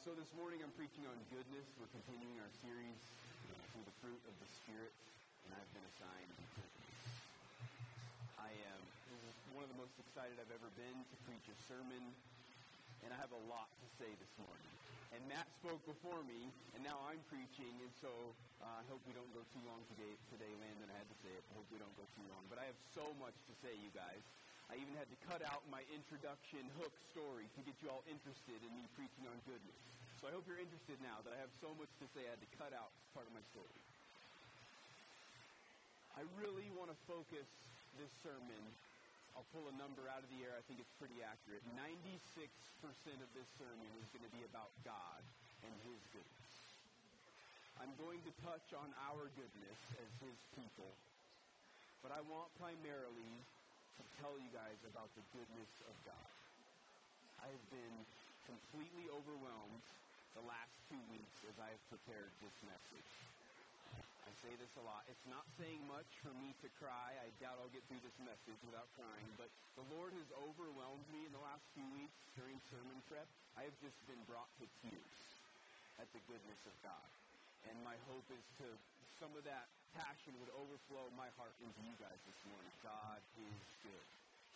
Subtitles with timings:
[0.00, 1.68] so this morning I'm preaching on goodness.
[1.76, 2.96] We're continuing our series
[3.52, 4.96] uh, through the fruit of the Spirit,
[5.44, 6.96] and I've been assigned goodness.
[8.40, 8.80] I am
[9.52, 12.00] one of the most excited I've ever been to preach a sermon,
[13.04, 14.72] and I have a lot to say this morning.
[15.12, 18.08] And Matt spoke before me, and now I'm preaching, and so
[18.64, 20.88] uh, I hope we don't go too long today, today, Landon.
[20.88, 21.44] I had to say it.
[21.52, 22.40] I hope we don't go too long.
[22.48, 24.24] But I have so much to say, you guys.
[24.70, 28.54] I even had to cut out my introduction hook story to get you all interested
[28.54, 29.82] in me preaching on goodness.
[30.22, 32.38] So I hope you're interested now that I have so much to say I had
[32.38, 33.82] to cut out part of my story.
[36.14, 37.50] I really want to focus
[37.98, 38.62] this sermon.
[39.34, 40.54] I'll pull a number out of the air.
[40.54, 41.66] I think it's pretty accurate.
[41.74, 42.06] 96%
[43.18, 45.22] of this sermon is going to be about God
[45.66, 46.50] and His goodness.
[47.82, 50.94] I'm going to touch on our goodness as His people,
[52.06, 53.34] but I want primarily
[54.00, 56.30] to tell you guys about the goodness of God.
[57.44, 57.96] I have been
[58.48, 59.84] completely overwhelmed
[60.32, 63.12] the last two weeks as I have prepared this message.
[64.24, 65.04] I say this a lot.
[65.12, 67.12] It's not saying much for me to cry.
[67.20, 71.28] I doubt I'll get through this message without crying, but the Lord has overwhelmed me
[71.28, 73.28] in the last few weeks during sermon prep.
[73.60, 75.20] I have just been brought to tears
[76.00, 77.08] at the goodness of God.
[77.68, 78.68] And my hope is to
[79.20, 82.70] some of that passion would overflow my heart into you guys this morning.
[82.84, 84.06] God is good.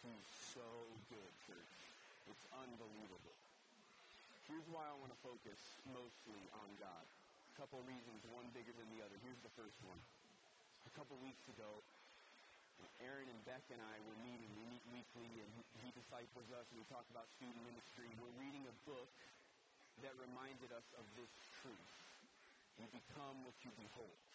[0.05, 0.69] He's so
[1.11, 1.75] good, church.
[2.31, 3.37] It's unbelievable.
[4.47, 5.57] Here's why I want to focus
[5.89, 7.05] mostly on God.
[7.05, 9.17] A couple reasons, one bigger than the other.
[9.25, 9.97] Here's the first one.
[10.85, 11.81] A couple weeks ago,
[13.01, 14.51] Aaron and Beck and I were meeting.
[14.61, 15.49] We meet weekly, and
[15.81, 18.11] he disciples us, and we talk about student ministry.
[18.21, 19.09] We're reading a book
[20.05, 21.31] that reminded us of this
[21.62, 21.93] truth.
[22.77, 24.34] You become what you behold.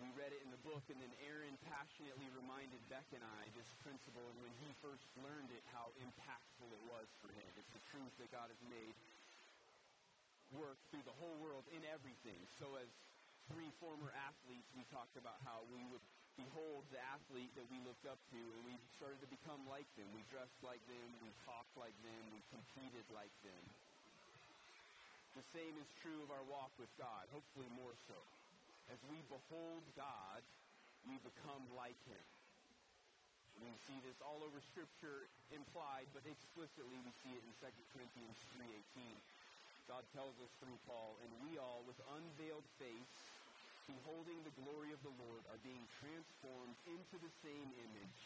[0.00, 3.68] We read it in the book, and then Aaron passionately reminded Beck and I this
[3.84, 7.50] principle, and when he first learned it, how impactful it was for him.
[7.60, 8.94] It's the truth that God has made
[10.56, 12.40] work through the whole world in everything.
[12.60, 12.88] So as
[13.52, 16.04] three former athletes, we talked about how we would
[16.36, 20.08] behold the athlete that we looked up to, and we started to become like them.
[20.16, 23.62] We dressed like them, we talked like them, we competed like them.
[25.36, 28.16] The same is true of our walk with God, hopefully more so.
[28.92, 30.44] As we behold God,
[31.08, 32.26] we become like Him.
[33.64, 38.36] We see this all over Scripture implied, but explicitly we see it in 2 Corinthians
[38.60, 39.16] 3.18.
[39.88, 43.16] God tells us through Paul, and we all, with unveiled face,
[43.88, 48.20] beholding the glory of the Lord, are being transformed into the same image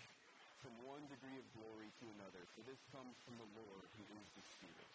[0.59, 2.43] from one degree of glory to another.
[2.59, 4.91] For this comes from the Lord, who is the Spirit.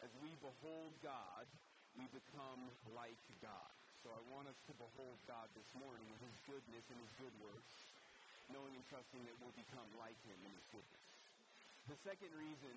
[0.00, 1.44] As we behold God,
[1.92, 3.77] we become like God.
[4.06, 7.34] So I want us to behold God this morning in His goodness and His good
[7.42, 7.74] works,
[8.46, 11.04] knowing and trusting that we'll become like Him in His goodness.
[11.90, 12.76] The second reason,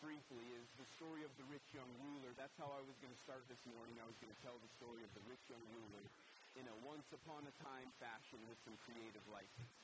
[0.00, 2.32] briefly, is the story of the rich young ruler.
[2.40, 4.00] That's how I was going to start this morning.
[4.00, 6.04] I was going to tell the story of the rich young ruler
[6.56, 9.74] in a once upon a time fashion with some creative license.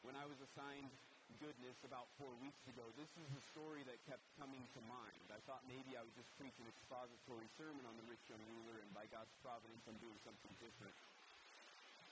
[0.00, 0.88] When I was assigned
[1.42, 5.26] goodness about four weeks ago, this is the story that kept coming to mind.
[5.30, 8.82] I thought maybe I would just preach an expository sermon on the rich young ruler,
[8.82, 10.94] and by God's providence, I'm doing something different.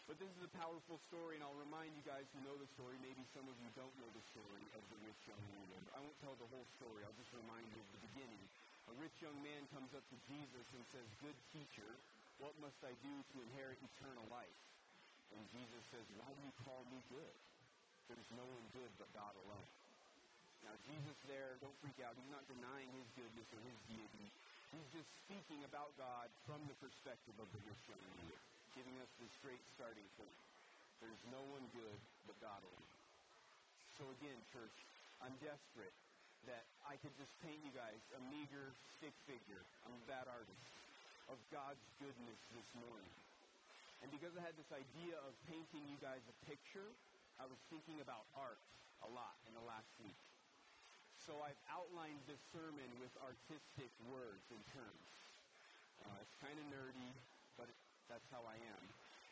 [0.04, 3.00] But this is a powerful story, and I'll remind you guys who know the story.
[3.00, 5.80] Maybe some of you don't know the story of the rich young ruler.
[5.96, 7.00] I won't tell the whole story.
[7.08, 8.44] I'll just remind you of the beginning.
[8.92, 11.88] A rich young man comes up to Jesus and says, Good teacher,
[12.36, 14.60] what must I do to inherit eternal life?
[15.32, 17.36] And Jesus says, Why do you call me good?
[18.08, 19.70] There's no one good but God alone.
[20.64, 22.16] Now, Jesus there, don't freak out.
[22.16, 24.28] He's not denying his goodness or his deity.
[24.72, 28.40] He's just speaking about God from the perspective of the ruler,
[28.72, 30.40] giving us this great starting point.
[31.04, 32.90] There's no one good but God alone.
[34.00, 34.74] So again, church,
[35.22, 35.94] I'm desperate
[36.48, 39.62] that I could just paint you guys a meager stick figure.
[39.86, 40.64] I'm a bad artist
[41.30, 43.14] of God's goodness this morning.
[44.04, 46.90] And because I had this idea of painting you guys a picture,
[47.38, 48.62] I was thinking about art
[49.02, 50.18] a lot in the last week.
[51.26, 55.08] So I've outlined this sermon with artistic words and terms.
[56.04, 57.10] Uh, it's kind of nerdy,
[57.56, 57.78] but it,
[58.12, 58.82] that's how I am.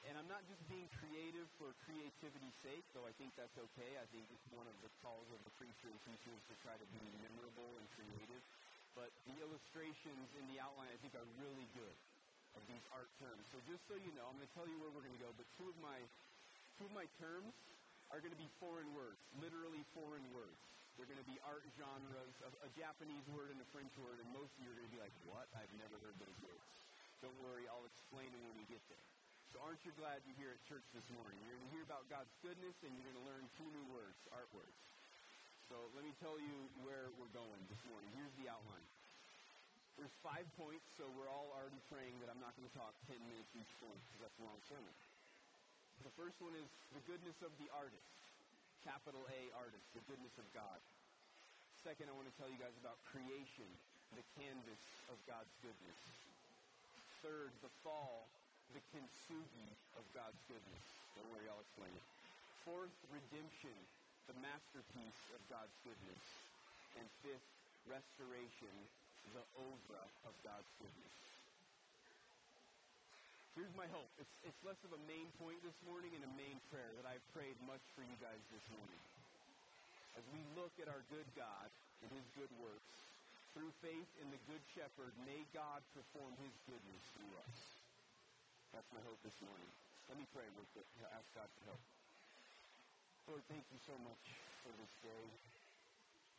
[0.09, 3.95] And I'm not just being creative for creativity's sake, though I think that's okay.
[4.01, 6.75] I think it's one of the calls of the preacher and teacher is to try
[6.75, 8.43] to be memorable and creative.
[8.99, 11.97] But the illustrations in the outline I think are really good
[12.59, 13.47] of these art terms.
[13.55, 15.33] So just so you know, I'm going to tell you where we're going to go,
[15.39, 15.97] but two of my
[16.81, 17.53] two of my terms
[18.13, 20.61] are going to be foreign words, literally foreign words.
[21.01, 24.53] They're going to be art genres, a, Japanese word and a French word, and most
[24.53, 25.49] of you are going to be like, what?
[25.57, 26.67] I've never heard those words.
[27.25, 29.01] Don't worry, I'll explain them when we get there.
[29.57, 31.41] So aren't you glad you're here at church this morning?
[31.41, 34.21] You're going to hear about God's goodness, and you're going to learn two new words,
[34.37, 34.77] art words.
[35.73, 38.13] So let me tell you where we're going this morning.
[38.13, 38.85] Here's the outline.
[39.97, 43.17] There's five points, so we're all already praying that I'm not going to talk 10
[43.17, 44.93] minutes each point because that's the wrong sermon.
[46.03, 46.67] The first one is
[46.99, 48.11] the goodness of the artist.
[48.83, 50.83] Capital A artist, the goodness of God.
[51.87, 53.71] Second, I want to tell you guys about creation,
[54.19, 56.01] the canvas of God's goodness.
[57.23, 58.27] Third, the fall,
[58.75, 60.85] the kintsugi of God's goodness.
[61.15, 62.07] Don't worry, I'll explain it.
[62.67, 63.75] Fourth, redemption,
[64.27, 66.23] the masterpiece of God's goodness.
[66.99, 67.47] And fifth,
[67.87, 68.75] restoration,
[69.31, 71.32] the oeuvre of God's goodness.
[73.53, 74.09] Here's my hope.
[74.17, 77.25] It's, it's less of a main point this morning and a main prayer that I've
[77.37, 79.03] prayed much for you guys this morning.
[80.17, 81.69] As we look at our good God
[82.01, 82.97] and his good works,
[83.53, 87.57] through faith in the good shepherd, may God perform his goodness through us.
[88.73, 89.69] That's my hope this morning.
[90.09, 90.89] Let me pray real quick.
[91.13, 91.85] Ask God for help.
[93.29, 94.25] Lord, thank you so much
[94.65, 95.25] for this day.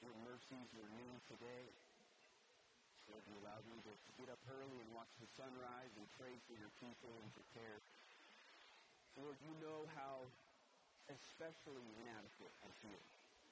[0.01, 1.69] Your mercies were new today.
[3.11, 6.55] Lord, you allowed me to get up early and watch the sunrise and pray for
[6.55, 7.77] your people and prepare.
[9.19, 10.23] Lord, you know how
[11.11, 13.03] especially inadequate I feel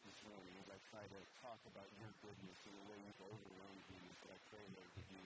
[0.08, 3.86] this morning as I try to talk about your goodness and the way you've overwhelmed
[3.92, 4.02] me.
[4.24, 5.24] So I pray, Lord, that you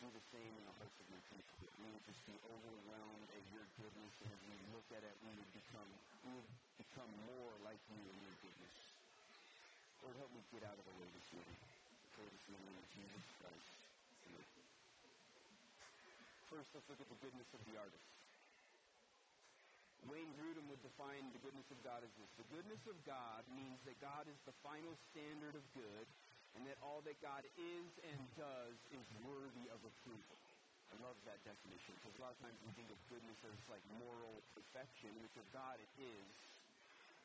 [0.00, 1.54] do the same in the hearts of your people.
[1.60, 5.14] That we would just be overwhelmed at your goodness, and as we look at it,
[5.20, 5.90] we would become
[6.24, 6.50] we would
[6.80, 8.76] become more like you in your goodness.
[10.00, 11.69] Lord, help me get out of the way this morning.
[12.20, 13.72] In Jesus Christ.
[16.52, 18.08] First, let's look at the goodness of the artist.
[20.04, 22.28] Wayne Grudem would define the goodness of God as this.
[22.36, 26.06] The goodness of God means that God is the final standard of good
[26.56, 30.36] and that all that God is and does is worthy of approval.
[30.92, 33.84] I love that definition because a lot of times we think of goodness as like
[33.96, 36.28] moral perfection, which of God it is.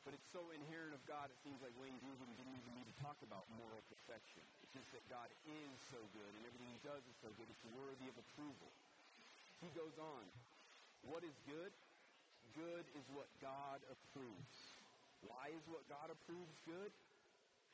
[0.06, 2.96] But it's so inherent of God, it seems like Wayne Grudem didn't even need to
[3.02, 4.38] talk about moral perfection.
[4.62, 7.50] It's just that God is so good and everything he does is so good.
[7.50, 8.70] It's worthy of approval.
[9.58, 10.22] He goes on.
[11.10, 11.74] What is good?
[12.54, 14.54] Good is what God approves.
[15.26, 16.94] Why is what God approves good?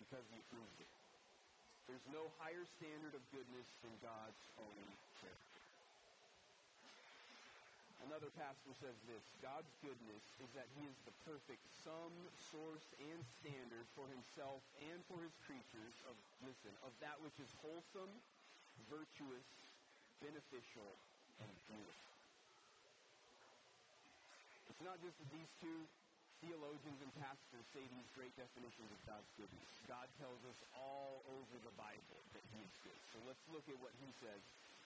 [0.01, 0.89] Because he approves it.
[1.85, 4.81] There's no higher standard of goodness than God's own
[5.21, 5.52] character.
[8.03, 12.11] Another pastor says this God's goodness is that he is the perfect sum,
[12.51, 14.59] source, and standard for himself
[14.91, 18.11] and for his creatures of, listen, of that which is wholesome,
[18.91, 19.47] virtuous,
[20.19, 20.91] beneficial,
[21.39, 22.13] and beautiful.
[24.67, 25.87] It's not just that these two
[26.43, 29.71] theologians and pastors say these great definitions of God's goodness.
[29.87, 33.01] God tells us all over the Bible that he is good.
[33.15, 34.43] So let's look at what he says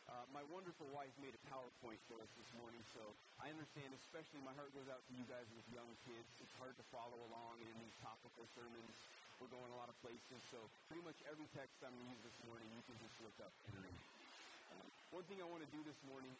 [0.06, 3.02] uh, my wonderful wife made a PowerPoint for us this morning, so
[3.42, 6.30] I understand, especially my heart goes out to you guys with young kids.
[6.38, 8.94] It's hard to follow along in these topical sermons.
[9.42, 12.22] We're going a lot of places, so pretty much every text I'm going to use
[12.22, 14.00] this morning, you can just look up and read.
[14.78, 16.32] Um, one thing I want to do this morning,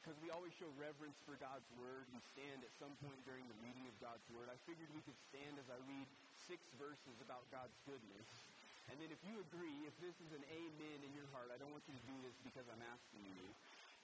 [0.00, 3.58] because we always show reverence for God's Word, we stand at some point during the
[3.60, 4.48] reading of God's Word.
[4.48, 6.08] I figured we could stand as I read
[6.48, 8.47] six verses about God's goodness
[8.88, 11.70] and then if you agree, if this is an amen in your heart, I don't
[11.70, 13.46] want you to do this because I'm asking you.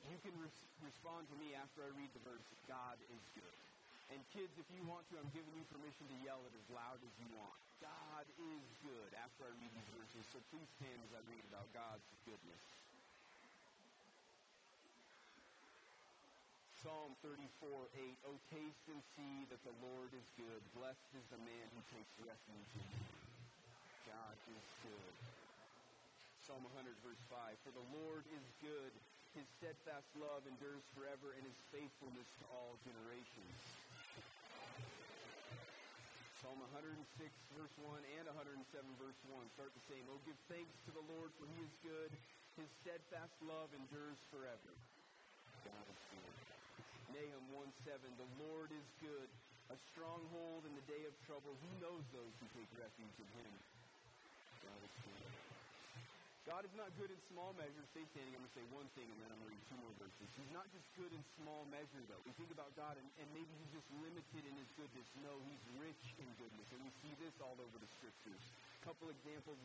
[0.05, 3.57] You can res- respond to me after I read the verse, God is good.
[4.13, 7.01] And kids, if you want to, I'm giving you permission to yell it as loud
[7.01, 7.57] as you want.
[7.81, 11.65] God is good after I read these verses, so please stand as I read about
[11.73, 12.65] God's goodness.
[16.85, 17.41] Psalm 34,
[17.97, 18.29] 8.
[18.29, 20.61] Oh, taste and see that the Lord is good.
[20.77, 23.09] Blessed is the man who takes refuge in him.
[24.05, 25.15] God is good.
[26.45, 27.57] Psalm 100, verse 5.
[27.65, 28.93] For the Lord is good.
[29.33, 33.57] His steadfast love endures forever, and his faithfulness to all generations.
[36.45, 37.01] Psalm 106,
[37.57, 38.61] verse 1, and 107,
[39.01, 40.05] verse 1 start the same.
[40.13, 42.13] Oh, give thanks to the Lord, for he is good.
[42.61, 44.77] His steadfast love endures forever.
[45.65, 46.35] God is good.
[47.17, 49.33] Nahum 1 7, the Lord is good,
[49.73, 51.57] a stronghold in the day of trouble.
[51.65, 53.74] He knows those who take refuge in him.
[56.45, 57.81] God is not good in small measure.
[57.97, 58.37] Stay standing.
[58.37, 60.29] I'm going to say one thing and then I'm going to read two more verses.
[60.37, 62.21] He's not just good in small measure, though.
[62.29, 65.09] We think about God and, and maybe he's just limited in his goodness.
[65.25, 66.69] No, he's rich in goodness.
[66.77, 68.45] And we see this all over the scriptures.
[68.85, 69.57] A couple examples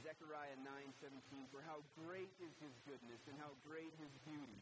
[0.00, 1.52] Zechariah 9 17.
[1.52, 4.60] For how great is his goodness and how great his beauty.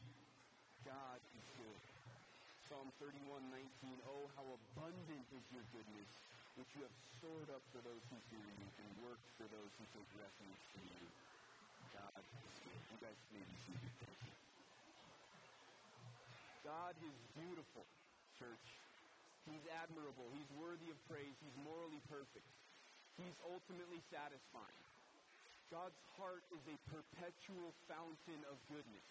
[0.82, 1.80] God is good.
[2.66, 4.10] Psalm 31 19.
[4.10, 6.10] Oh, how abundant is your goodness
[6.58, 9.86] which you have stored up for those who fear you and worked for those who
[9.94, 11.29] take refuge in you.
[12.00, 12.40] God is.
[12.88, 13.18] You guys.
[16.64, 17.84] God is beautiful,
[18.40, 18.68] church.
[19.44, 20.28] He's admirable.
[20.32, 21.34] He's worthy of praise.
[21.44, 22.46] He's morally perfect.
[23.20, 24.80] He's ultimately satisfying.
[25.68, 29.08] God's heart is a perpetual fountain of goodness.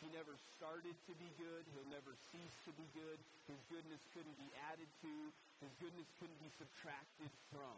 [0.00, 1.62] He never started to be good.
[1.76, 3.20] He'll never cease to be good.
[3.44, 5.12] His goodness couldn't be added to.
[5.60, 7.76] His goodness couldn't be subtracted from.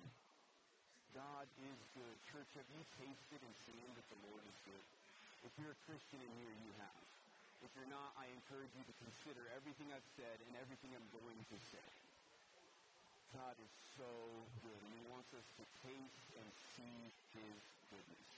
[1.13, 2.17] God is good.
[2.33, 4.87] Church, have you tasted and seen that the Lord is good?
[5.45, 7.05] If you're a Christian in here, you have.
[7.61, 11.37] If you're not, I encourage you to consider everything I've said and everything I'm going
[11.37, 11.89] to say.
[13.37, 14.13] God is so
[14.65, 17.01] good, He wants us to taste and see
[17.37, 17.61] His
[17.93, 18.31] goodness.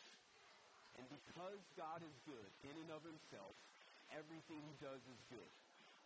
[0.98, 3.54] And because God is good in and of Himself,
[4.18, 5.52] everything He does is good.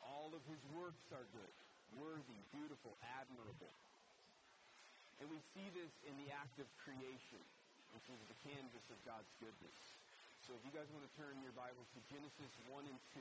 [0.04, 1.54] All of His works are good,
[1.96, 3.72] worthy, beautiful, admirable.
[5.18, 7.42] And we see this in the act of creation,
[7.94, 9.78] which is the canvas of God's goodness.
[10.46, 13.20] So if you guys want to turn your Bibles to Genesis 1 and 2,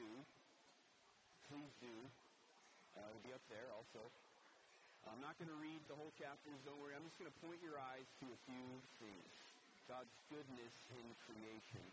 [1.49, 1.95] please do.
[2.95, 4.01] Uh, it'll be up there also.
[5.07, 6.91] I'm not going to read the whole chapters, don't worry.
[6.91, 8.67] I'm just going to point your eyes to a few
[8.99, 9.31] things.
[9.87, 11.85] God's goodness in creation.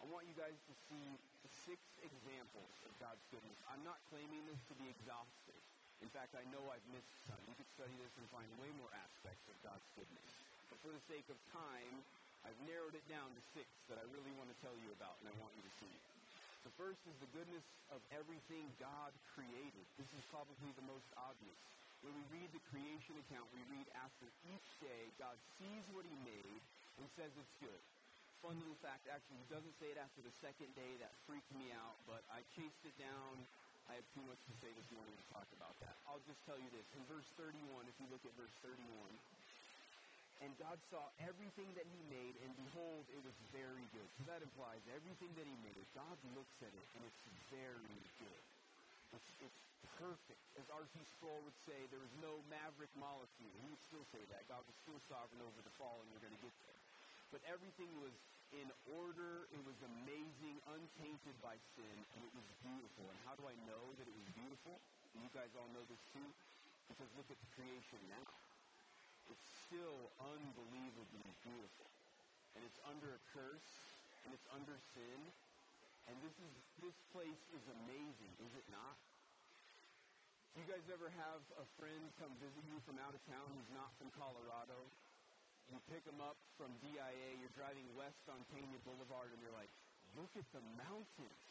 [0.00, 1.08] I want you guys to see
[1.64, 3.56] six examples of God's goodness.
[3.72, 5.63] I'm not claiming this to be exhaustive.
[6.04, 7.40] In fact, I know I've missed some.
[7.48, 10.28] You could study this and find way more aspects of God's goodness.
[10.68, 12.04] But for the sake of time,
[12.44, 15.32] I've narrowed it down to six that I really want to tell you about and
[15.32, 15.94] I want you to see.
[16.68, 19.84] The first is the goodness of everything God created.
[19.96, 21.56] This is probably the most obvious.
[22.04, 26.16] When we read the creation account, we read after each day, God sees what he
[26.20, 26.60] made
[27.00, 27.80] and says it's good.
[28.44, 31.00] Fun little fact, actually, he doesn't say it after the second day.
[31.00, 33.40] That freaked me out, but I chased it down.
[33.94, 35.94] I have too much to say this morning to talk about that.
[36.10, 36.82] I'll just tell you this.
[36.98, 38.82] In verse 31, if you look at verse 31,
[40.42, 44.10] and God saw everything that he made, and behold, it was very good.
[44.18, 47.22] So that implies everything that he made, God looks at it, and it's
[47.54, 48.42] very good.
[49.14, 49.62] It's, it's
[50.02, 50.42] perfect.
[50.58, 50.98] As R.C.
[51.14, 53.54] Sproul would say, there was no maverick molecule.
[53.62, 54.42] He would still say that.
[54.50, 56.82] God was still sovereign over the fall, and we're going to get there.
[57.30, 58.10] But everything was
[58.62, 59.50] in order.
[59.50, 63.10] It was amazing, untainted by sin, and it was beautiful.
[63.10, 64.78] And how do I know that it was beautiful?
[65.14, 66.28] You guys all know this too?
[66.90, 68.26] Because look at the creation now.
[69.30, 71.88] It's still unbelievably beautiful.
[72.54, 73.70] And it's under a curse,
[74.26, 75.18] and it's under sin.
[76.06, 76.52] And this is
[76.84, 78.98] this place is amazing, is it not?
[80.52, 83.72] Do you guys ever have a friend come visit you from out of town who's
[83.74, 84.78] not from Colorado?
[85.72, 89.70] You pick them up from DIA, you're driving west on Pena Boulevard, and you're like,
[90.14, 91.44] look at the mountains.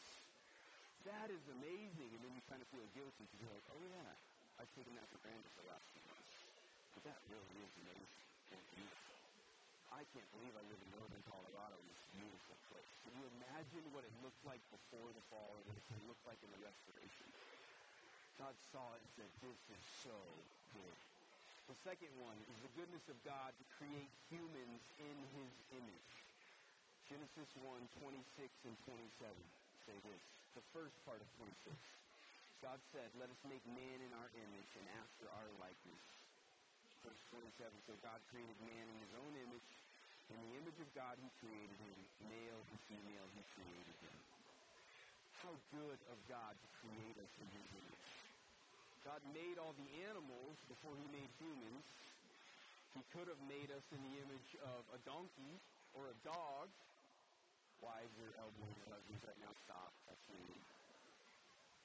[1.04, 2.10] That is amazing.
[2.16, 4.14] And then you kind of feel guilty because you're like, oh yeah,
[4.62, 6.32] I've taken that for granted for the last few months.
[6.96, 9.18] But that really is amazing and beautiful.
[9.92, 12.92] I can't believe I live in northern Colorado in this beautiful place.
[13.06, 16.10] Can you imagine what it looked like before the fall and what it's going to
[16.10, 17.28] look like in the restoration?
[18.42, 20.18] God saw it and said, this is so
[20.74, 21.13] good.
[21.72, 26.12] The second one is the goodness of God to create humans in his image.
[27.08, 29.32] Genesis 1, 26 and 27
[29.88, 30.24] say this.
[30.60, 31.72] The first part of 26.
[32.64, 36.04] God said, let us make man in our image and after our likeness.
[37.04, 39.70] Verse 27, so God created man in his own image.
[40.32, 41.98] In the image of God he created him.
[42.28, 44.18] Male and female he created him.
[45.44, 48.13] How good of God to create us in his image.
[49.04, 51.84] God made all the animals before he made humans.
[52.96, 55.60] He could have made us in the image of a donkey
[55.92, 56.72] or a dog.
[57.84, 59.52] Wives are elbowing their husbands right now.
[59.68, 59.92] Stop.
[60.08, 60.56] That's mean.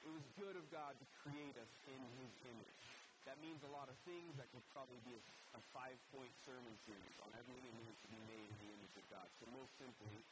[0.06, 2.82] It was good of God to create us in his image.
[3.26, 4.30] That means a lot of things.
[4.38, 5.22] That could probably be a,
[5.58, 9.06] a five-point sermon series on everything it means to be made in the image of
[9.10, 9.26] God.
[9.42, 10.22] So most simply,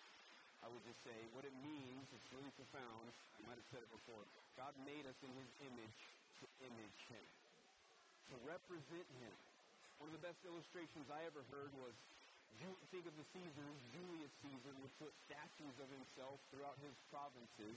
[0.63, 3.11] I would just say what it means, it's really profound.
[3.11, 4.23] I might have said it before.
[4.55, 5.99] God made us in his image
[6.43, 7.27] to image him,
[8.33, 9.37] to represent him.
[10.03, 11.97] One of the best illustrations I ever heard was
[12.97, 13.79] think of the Caesars.
[13.93, 17.77] Julius Caesar would put statues of himself throughout his provinces,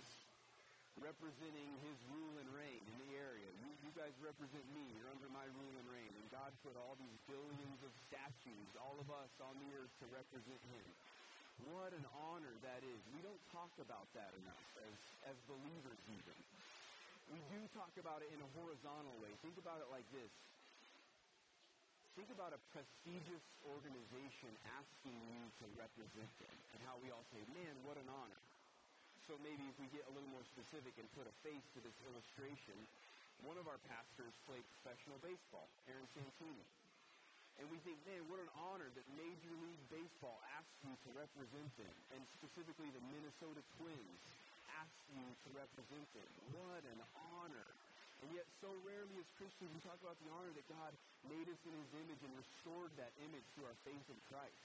[0.95, 3.51] representing his rule and reign in the area.
[3.59, 4.87] You, you guys represent me.
[4.95, 6.07] You're under my rule and reign.
[6.07, 10.07] And God put all these billions of statues, all of us on the earth to
[10.15, 10.87] represent him.
[11.75, 12.99] What an honor that is.
[13.11, 14.95] We don't talk about that enough as,
[15.35, 16.37] as believers even.
[17.29, 19.29] We do talk about it in a horizontal way.
[19.45, 20.33] Think about it like this.
[22.17, 27.39] Think about a prestigious organization asking you to represent them and how we all say,
[27.53, 28.41] man, what an honor.
[29.29, 31.93] So maybe if we get a little more specific and put a face to this
[32.09, 32.75] illustration,
[33.45, 36.65] one of our pastors played professional baseball, Aaron Santini.
[37.61, 41.69] And we think, man, what an honor that Major League Baseball asks you to represent
[41.77, 44.19] them, and specifically the Minnesota Twins
[44.79, 46.31] ask you to represent them.
[46.55, 47.01] What an
[47.35, 47.69] honor.
[48.23, 50.91] And yet, so rarely as Christians, we talk about the honor that God
[51.27, 54.59] made us in His image and restored that image through our faith in Christ.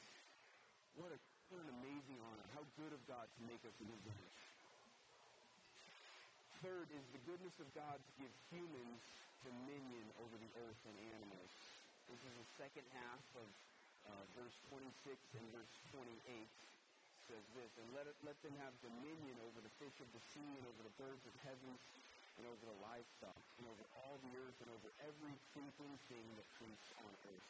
[0.99, 1.19] What, a,
[1.51, 2.47] what an amazing honor.
[2.55, 4.39] How good of God to make us in his image.
[6.63, 9.03] Third is the goodness of God to give humans
[9.43, 11.53] dominion over the earth and animals.
[12.09, 13.49] This is the second half of
[14.07, 14.87] uh, verse 26
[15.37, 16.47] and verse 28
[17.29, 20.51] says this, and let, it, let them have dominion over the fish of the sea
[20.61, 21.73] and over the birds of heaven
[22.37, 26.49] and over the livestock and over all the earth and over every creeping thing that
[26.61, 27.49] creeps on earth.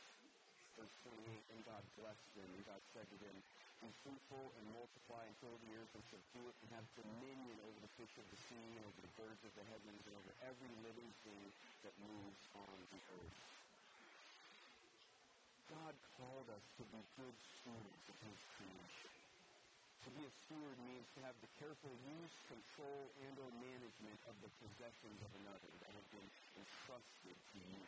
[0.78, 3.36] Verse 28, and God blessed them, and God said to them,
[3.78, 7.78] Be fruitful and multiply and fill the earth and subdue it and have dominion over
[7.78, 10.72] the fish of the sea and over the birds of the heavens and over every
[10.82, 11.46] living thing
[11.86, 13.38] that moves on the earth.
[15.70, 19.13] God called us to be good stewards of His creation.
[20.04, 24.36] To be a steward means to have the careful use, control, and or management of
[24.44, 26.28] the possessions of another that have been
[26.60, 27.80] entrusted to you.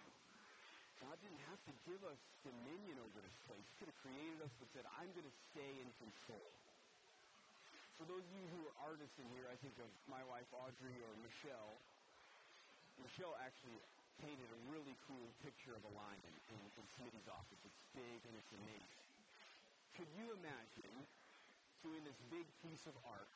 [1.04, 3.61] God didn't have to give us dominion over this place.
[3.68, 6.49] He could have created us but said, I'm going to stay in control.
[8.00, 10.96] For those of you who are artists in here, I think of my wife Audrey
[10.96, 11.76] or Michelle.
[12.96, 13.76] Michelle actually
[14.25, 17.61] painted a really cool picture of a lion in, in Smitty's office.
[17.61, 19.04] It's big and it's amazing.
[20.00, 20.85] Could you imagine
[21.85, 23.28] doing this big piece of art,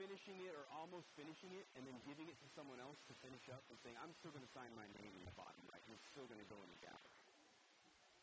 [0.00, 3.46] finishing it or almost finishing it, and then giving it to someone else to finish
[3.54, 5.82] up and saying, I'm still going to sign my name in the bottom right.
[5.86, 7.18] It's still going to go in the gallery.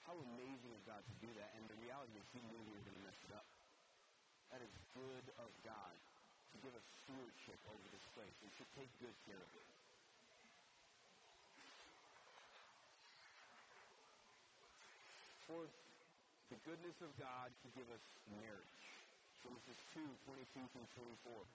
[0.03, 1.53] How amazing of God to do that.
[1.55, 3.47] And the reality is he knew we were going to mess it up.
[4.49, 5.95] That is good of God
[6.51, 8.33] to give us stewardship over this place.
[8.41, 9.69] We should take good care of it.
[15.45, 15.73] Fourth,
[16.49, 18.01] the goodness of God to give us
[18.41, 18.81] marriage.
[19.45, 20.89] Genesis 2, 22 through
[21.21, 21.45] 24.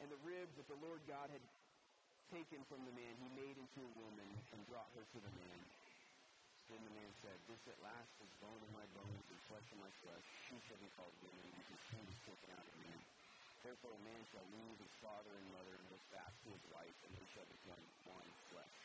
[0.00, 1.44] And the rib that the Lord God had
[2.32, 4.24] taken from the man, he made into a woman
[4.56, 5.60] and brought her to the man.
[6.72, 9.78] Then the man said, This at last is bone of my bones and flesh of
[9.84, 10.26] my flesh.
[10.48, 13.00] She shall be called woman because she was taken out of man.
[13.60, 16.96] Therefore a man shall leave his father and mother and go fast to his wife,
[17.04, 18.81] and they shall become one flesh.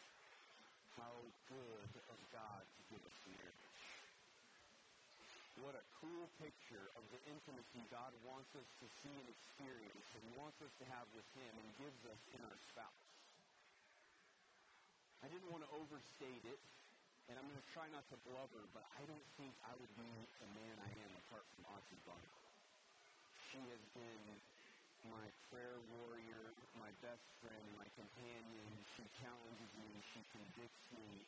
[0.97, 1.13] How
[1.45, 3.77] good of God to give us marriage.
[5.61, 10.25] What a cool picture of the intimacy God wants us to see and experience and
[10.41, 13.05] wants us to have with Him and gives us in our spouse.
[15.21, 16.61] I didn't want to overstate it,
[17.29, 20.13] and I'm going to try not to blubber, but I don't think I would be
[20.41, 22.41] the man I am apart from Audrey Barlow.
[23.53, 24.25] She has been
[25.05, 26.43] my prayer warrior,
[26.81, 28.67] my best friend, my companion.
[28.97, 29.89] She challenges me.
[30.13, 31.25] She convicts me.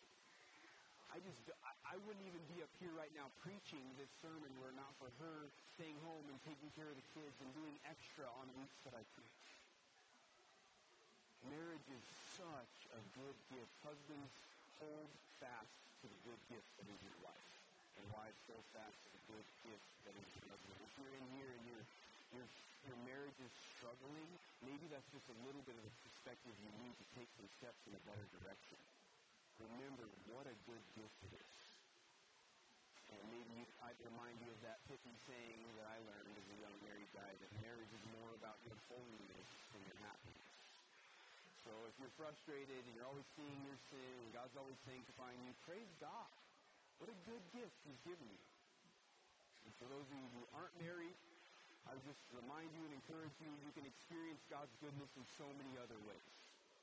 [1.10, 4.78] I just, I wouldn't even be up here right now preaching this sermon were it
[4.78, 8.46] not for her staying home and taking care of the kids and doing extra on
[8.62, 9.46] weeks that I preach.
[11.50, 12.06] Marriage is
[12.38, 13.74] such a good gift.
[13.82, 14.30] Husbands,
[14.78, 15.10] hold
[15.42, 17.50] fast to the good gift that is your wife.
[17.98, 20.78] And wives, hold fast to the good gift that is your husband.
[20.78, 21.82] If you're in here and your
[22.38, 22.46] your,
[22.88, 24.30] your marriage is struggling,
[24.64, 27.82] maybe that's just a little bit of a perspective you need to take some steps
[27.90, 28.80] in a better direction.
[29.60, 31.58] Remember what a good gift it is.
[33.10, 36.78] And maybe I'd remind you of that pithy saying that I learned as a young
[36.86, 40.50] married guy that marriage is more about your holiness than your happiness.
[41.66, 45.52] So if you're frustrated and you're always seeing your sin and God's always sanctifying you,
[45.66, 46.32] praise God.
[47.02, 48.46] What a good gift He's given you.
[49.66, 51.18] And for those of you who aren't married,
[51.90, 55.74] I just remind you and encourage you, you can experience God's goodness in so many
[55.82, 56.34] other ways.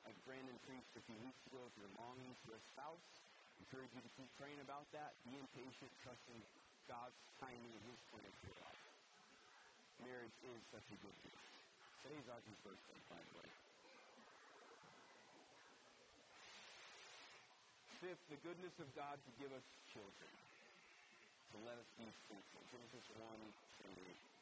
[0.03, 3.07] Like Brandon preached a few weeks ago, if you're longing for a spouse,
[3.55, 5.15] I encourage you to keep praying about that.
[5.23, 6.43] Be impatient, trusting
[6.91, 8.83] God's timing and His plan for your life.
[10.03, 11.47] Marriage is such a good gift.
[12.03, 13.51] Today's Audrey's birthday, by the way.
[18.03, 20.31] Fifth, the goodness of God to give us children.
[21.55, 22.63] To let us be fruitful.
[22.75, 23.23] Genesis 1,
[23.87, 24.36] 28.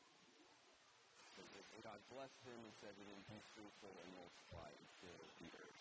[1.43, 5.49] And God blessed them and said to them, Be fruitful and multiply and fill the
[5.59, 5.81] earth.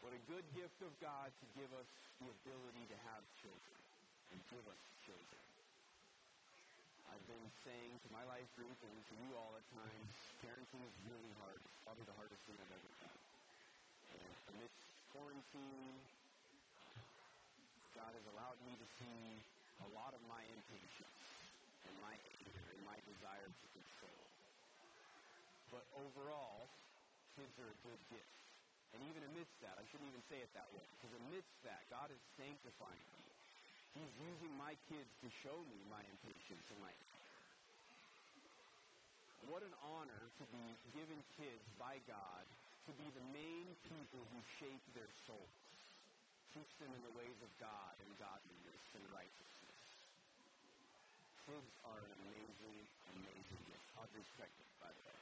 [0.00, 3.78] What a good gift of God to give us the ability to have children
[4.32, 5.42] and give us children.
[7.10, 10.10] I've been saying to my life group and to you all at times,
[10.46, 11.58] parenting is really hard.
[11.58, 13.20] It's probably the hardest thing I've ever done.
[14.14, 15.98] And amidst quarantine,
[17.98, 19.42] God has allowed me to see
[19.82, 21.20] a lot of my impatience
[21.88, 24.22] and my anger and my desire to control.
[25.74, 26.70] But overall,
[27.34, 28.36] kids are a good gift.
[28.94, 32.10] And even amidst that, I shouldn't even say it that way, because amidst that, God
[32.10, 33.22] is sanctifying me.
[33.94, 36.90] He's using my kids to show me my impatience and my
[39.50, 40.62] what an honor to be
[40.94, 42.44] given kids by God
[42.86, 45.58] to be the main people who shape their souls,
[46.50, 49.78] Teach them in the ways of God and godliness and righteousness.
[51.46, 52.78] Kids are an amazing,
[53.14, 53.86] amazing gift.
[53.94, 55.19] Audrey's pregnant, by the way.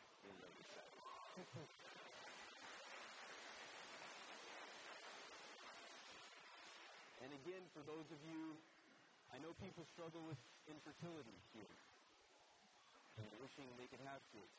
[7.28, 8.56] And again, for those of you,
[9.28, 11.74] I know people struggle with infertility here.
[13.18, 14.56] And wishing they could have kids.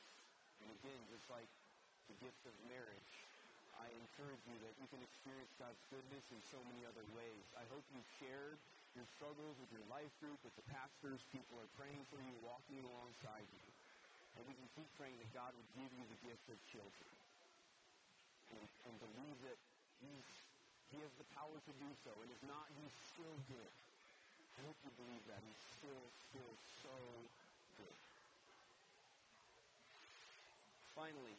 [0.62, 1.48] And again, just like
[2.12, 3.12] the gift of marriage,
[3.80, 7.46] I encourage you that you can experience God's goodness in so many other ways.
[7.56, 8.60] I hope you've shared
[8.94, 11.24] your struggles with your life group, with the pastors.
[11.32, 13.79] People are praying for you, walking alongside you.
[14.40, 17.12] And we can keep praying that God would give you the gift of children.
[18.56, 19.60] And, and believe that
[20.00, 20.30] he's,
[20.96, 22.16] He has the power to do so.
[22.24, 23.74] And if not, He's still good.
[24.56, 25.44] I hope you believe that.
[25.44, 26.54] He's still, still
[26.88, 26.96] so
[27.84, 28.00] good.
[30.96, 31.36] Finally,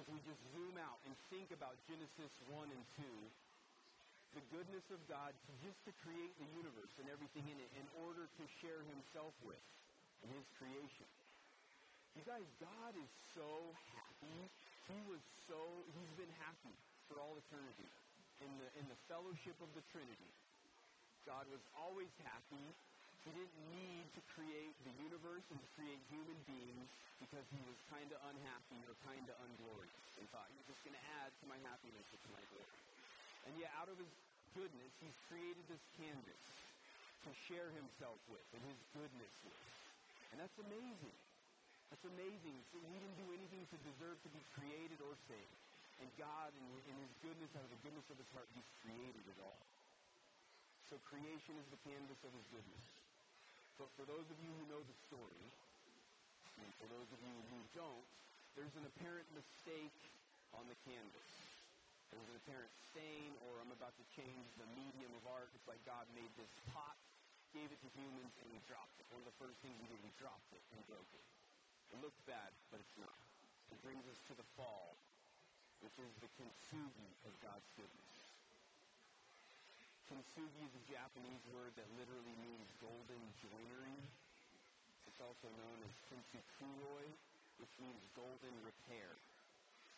[0.00, 5.00] if we just zoom out and think about Genesis 1 and 2, the goodness of
[5.04, 8.80] God to just to create the universe and everything in it in order to share
[8.88, 9.60] himself with
[10.24, 11.08] in his creation.
[12.20, 13.48] You guys, God is so
[13.96, 14.44] happy.
[14.92, 15.56] He was so,
[15.96, 16.76] he's been happy
[17.08, 17.88] for all eternity.
[18.44, 20.28] In the, in the fellowship of the Trinity,
[21.24, 22.60] God was always happy
[23.24, 26.92] he didn't need to create the universe and to create human beings
[27.24, 31.00] because he was kind of unhappy or kind of unglorious and thought was just going
[31.00, 32.80] to add to my happiness or to my glory.
[33.48, 34.12] And yet, out of his
[34.52, 36.44] goodness, he's created this canvas
[37.24, 39.64] to share himself with and his goodness with.
[40.32, 41.16] And that's amazing.
[41.90, 42.56] That's amazing.
[42.70, 45.58] We didn't do anything to deserve to be created or saved.
[46.00, 49.20] And God, in, in his goodness, out of the goodness of his heart, he's created
[49.26, 49.60] it all.
[50.88, 52.86] So creation is the canvas of his goodness.
[53.76, 55.44] But for those of you who know the story,
[56.56, 58.08] and for those of you who don't,
[58.54, 59.98] there's an apparent mistake
[60.56, 61.30] on the canvas.
[62.10, 65.48] There's an apparent stain, or I'm about to change the medium of art.
[65.54, 66.98] It's like God made this pot,
[67.54, 69.06] gave it to humans, and he dropped it.
[69.14, 71.39] One of the first things he did, he dropped it and broke it.
[71.90, 73.18] It looks bad, but it's not.
[73.74, 74.94] It brings us to the fall,
[75.82, 78.14] which is the kintsugi of God's goodness.
[80.10, 83.98] Kintsugi is a Japanese word that literally means golden joinery.
[85.06, 87.06] It's also known as kintsukuroi,
[87.62, 89.14] which means golden repair.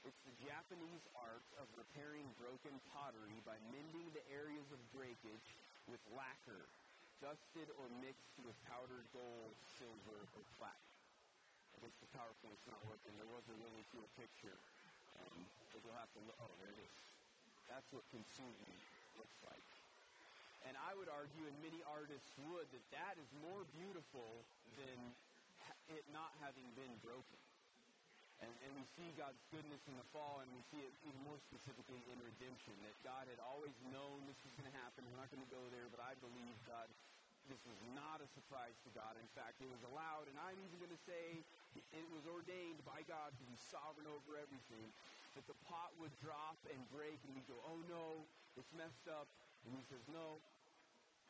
[0.04, 5.48] It's the Japanese art of repairing broken pottery by mending the areas of breakage
[5.86, 6.66] with lacquer,
[7.22, 10.91] dusted or mixed with powdered gold, silver, or platinum.
[11.82, 13.10] Guess the PowerPoint's not working.
[13.18, 14.54] There was a really cool picture.
[15.18, 15.42] Um,
[15.74, 16.38] but you'll have to look.
[16.38, 16.96] Oh, there it is.
[17.66, 18.78] That's what kintsugi
[19.18, 19.66] looks like.
[20.62, 24.30] And I would argue, and many artists would, that that is more beautiful
[24.78, 24.98] than
[25.90, 27.40] it not having been broken.
[28.46, 31.38] And, and we see God's goodness in the fall, and we see it even more
[31.50, 35.02] specifically in redemption, that God had always known this was going to happen.
[35.10, 36.86] We're not going to go there, but I believe God,
[37.50, 39.14] this was not a surprise to God.
[39.18, 41.42] In fact, it was allowed, and I'm even going to say
[41.76, 44.88] it was ordained by God to be sovereign over everything,
[45.36, 48.24] that the pot would drop and break, and we go, oh no,
[48.60, 49.28] it's messed up.
[49.64, 50.36] And he says, no,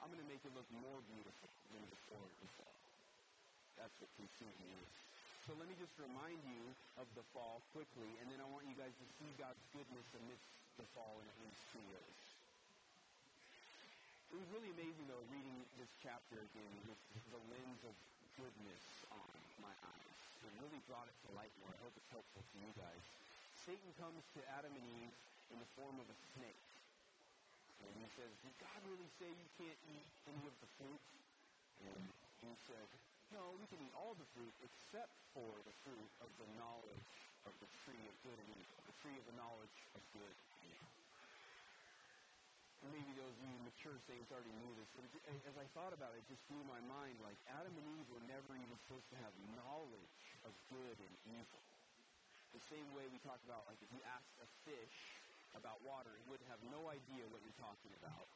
[0.03, 2.79] I'm going to make it look more beautiful than before the fall.
[3.79, 4.93] That's what kintsugi is.
[5.47, 6.63] So let me just remind you
[6.99, 10.51] of the fall quickly, and then I want you guys to see God's goodness amidst
[10.79, 12.19] the fall in at least two ways.
[14.33, 16.99] It was really amazing, though, reading this chapter again with
[17.31, 17.95] the lens of
[18.39, 19.29] goodness on
[19.61, 20.02] my eyes.
[20.43, 21.71] It really brought it to light more.
[21.71, 23.03] I hope it's helpful to you guys.
[23.63, 25.15] Satan comes to Adam and Eve
[25.55, 26.67] in the form of a snake.
[27.83, 31.03] And he says, Did God really say you can't eat any of the fruit?
[31.83, 31.99] And
[32.43, 32.89] he said,
[33.31, 37.11] No, we can eat all the fruit except for the fruit of the knowledge
[37.47, 40.71] of the tree of good and evil, the tree of the knowledge of good and
[40.75, 40.91] evil.
[42.91, 45.07] Maybe those of you mature saints already knew this, but
[45.47, 47.15] as I thought about it, it just blew my mind.
[47.23, 51.63] Like Adam and Eve were never even supposed to have knowledge of good and evil.
[52.53, 54.97] The same way we talk about, like if you ask a fish
[55.57, 58.29] about water, he would have no idea what you're talking about.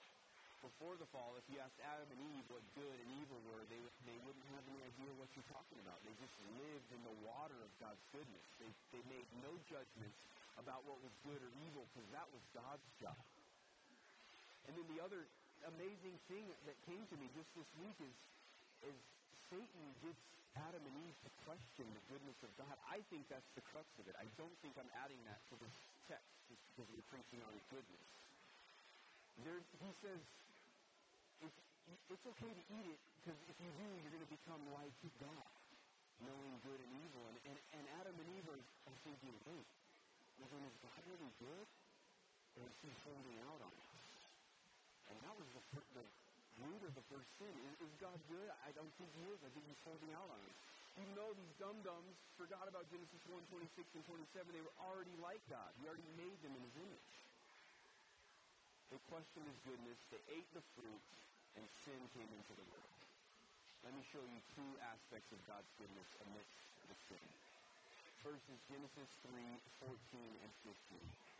[0.64, 3.78] Before the fall, if you asked Adam and Eve what good and evil were, they,
[4.08, 6.00] they wouldn't have any idea what you're talking about.
[6.02, 8.46] They just lived in the water of God's goodness.
[8.58, 10.20] They, they made no judgments
[10.56, 13.20] about what was good or evil because that was God's job.
[14.66, 15.28] And then the other
[15.76, 18.16] amazing thing that came to me just this week is,
[18.90, 18.96] is
[19.52, 20.24] Satan gets
[20.56, 22.74] Adam and Eve to question the goodness of God.
[22.88, 24.16] I think that's the crux of it.
[24.16, 25.76] I don't think I'm adding that to this
[26.08, 28.06] text just because we're preaching on goodness.
[29.44, 30.20] There, he says,
[31.44, 31.60] it's,
[32.08, 35.52] it's okay to eat it because if you do, you're going to become like God,
[36.24, 37.22] knowing good and evil.
[37.28, 38.62] And, and, and Adam and Eve are,
[39.04, 39.68] thinking, wait,
[40.66, 41.66] is God really good?
[42.58, 44.02] Or is he holding out on us?
[45.06, 45.62] And that was the,
[45.94, 46.04] the
[46.62, 47.52] root of the first sin.
[47.68, 48.48] Is, is God good?
[48.64, 49.38] I don't think he is.
[49.44, 50.56] I think he's holding out on us.
[50.96, 55.44] Even though these dum-dums forgot about Genesis 1, 26 and 27, they were already like
[55.52, 55.68] God.
[55.76, 57.12] He already made them in his image.
[58.88, 59.98] They questioned his goodness.
[60.08, 61.04] They ate the fruit,
[61.60, 62.96] and sin came into the world.
[63.84, 66.56] Let me show you two aspects of God's goodness amidst
[66.88, 67.26] the sin.
[68.24, 69.36] First is Genesis 3,
[69.84, 70.74] 14 and 15.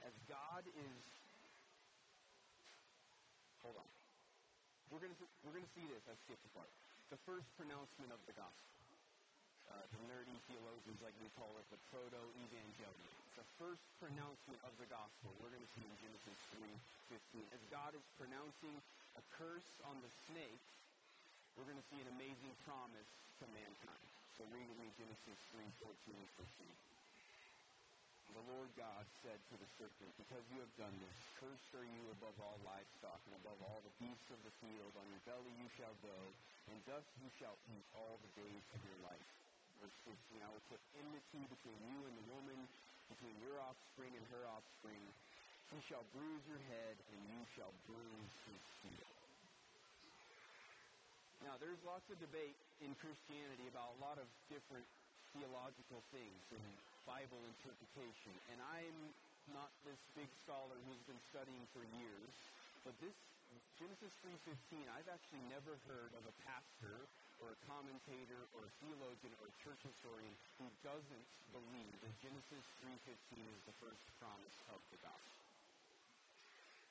[0.05, 1.00] As God is
[3.66, 3.95] Hold on.
[4.90, 6.03] We're going to we're to see this.
[6.07, 6.70] I skipped part.
[7.11, 8.75] The first pronouncement of the gospel.
[9.66, 13.14] Uh, the nerdy theologians, like we call it, the proto-evangelium.
[13.35, 16.38] The first pronouncement of the gospel we're going to see in Genesis
[17.11, 17.51] 3:15.
[17.51, 18.79] As God is pronouncing
[19.18, 20.62] a curse on the snake,
[21.59, 23.11] we're going to see an amazing promise
[23.42, 24.07] to mankind.
[24.38, 26.86] So read with me Genesis 3:14 and 15
[28.34, 32.04] the Lord God said to the serpent, Because you have done this, cursed are you
[32.18, 34.90] above all livestock and above all the beasts of the field.
[34.98, 36.18] On your belly you shall go,
[36.72, 39.28] and dust you shall eat all the days of your life.
[39.78, 42.58] Verse 15, I will put enmity between you and the woman,
[43.12, 45.04] between your offspring and her offspring.
[45.70, 49.10] He shall bruise your head, and you shall bruise his heel.
[51.44, 54.86] Now, there's lots of debate in Christianity about a lot of different
[55.36, 56.64] theological things and
[57.07, 58.35] Bible interpretation.
[58.51, 58.99] And I'm
[59.55, 62.35] not this big scholar who's been studying for years,
[62.83, 63.14] but this
[63.79, 67.07] Genesis 3:15, I've actually never heard of a pastor
[67.38, 72.64] or a commentator or a theologian or a church historian who doesn't believe that Genesis
[72.83, 75.47] 3:15 is the first promise of the gospel.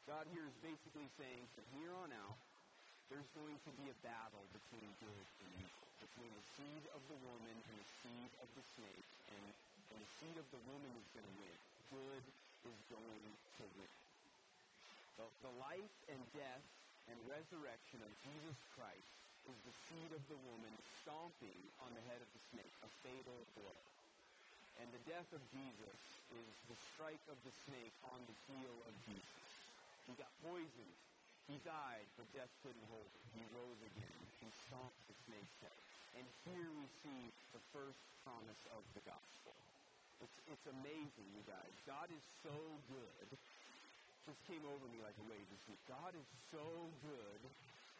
[0.07, 2.37] God here is basically saying from here on out,
[3.09, 7.19] there's going to be a battle between good and evil, between the seed of the
[7.25, 9.45] woman and the seed of the snake, and,
[9.95, 11.57] and the seed of the woman is going to win.
[11.87, 12.25] Good
[12.67, 13.93] is going to win.
[15.15, 16.67] The, the life and death
[17.07, 19.15] and resurrection of Jesus Christ
[19.47, 23.39] is the seed of the woman stomping on the head of the snake, a fatal
[23.55, 23.79] blow.
[24.83, 25.97] And the death of Jesus
[26.35, 29.47] is the strike of the snake on the heel of Jesus.
[30.11, 30.95] He got poisoned
[31.45, 33.25] he died, but death couldn't hold him.
[33.37, 34.17] He rose again.
[34.41, 35.77] He stomped the snake's head.
[36.17, 37.21] And here we see
[37.53, 39.53] the first promise of the gospel.
[40.25, 41.73] It's, it's amazing, you guys.
[41.85, 42.57] God is so
[42.89, 43.29] good.
[44.25, 45.77] Just came over me like a wave this week.
[45.85, 46.65] God is so
[47.05, 47.41] good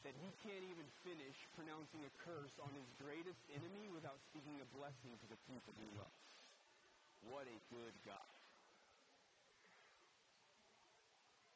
[0.02, 4.66] that he can't even finish pronouncing a curse on his greatest enemy without speaking a
[4.74, 6.26] blessing to the people he loves.
[7.30, 8.34] What a good God.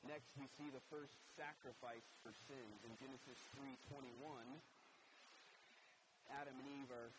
[0.06, 4.46] Next, we see the first sacrifice for sins in Genesis 3:21.
[6.30, 7.10] Adam and Eve are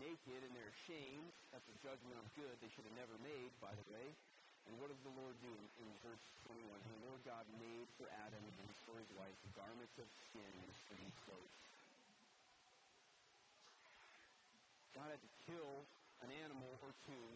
[0.00, 1.32] naked and they're ashamed.
[1.52, 4.06] That's a judgment of good they should have never made, by the way.
[4.64, 6.64] And what does the Lord do in, in verse 21?
[6.64, 10.54] The Lord God made for Adam and for his wife garments of skin
[10.88, 11.56] for these clothes.
[14.96, 15.84] God had to kill
[16.24, 17.26] an animal or two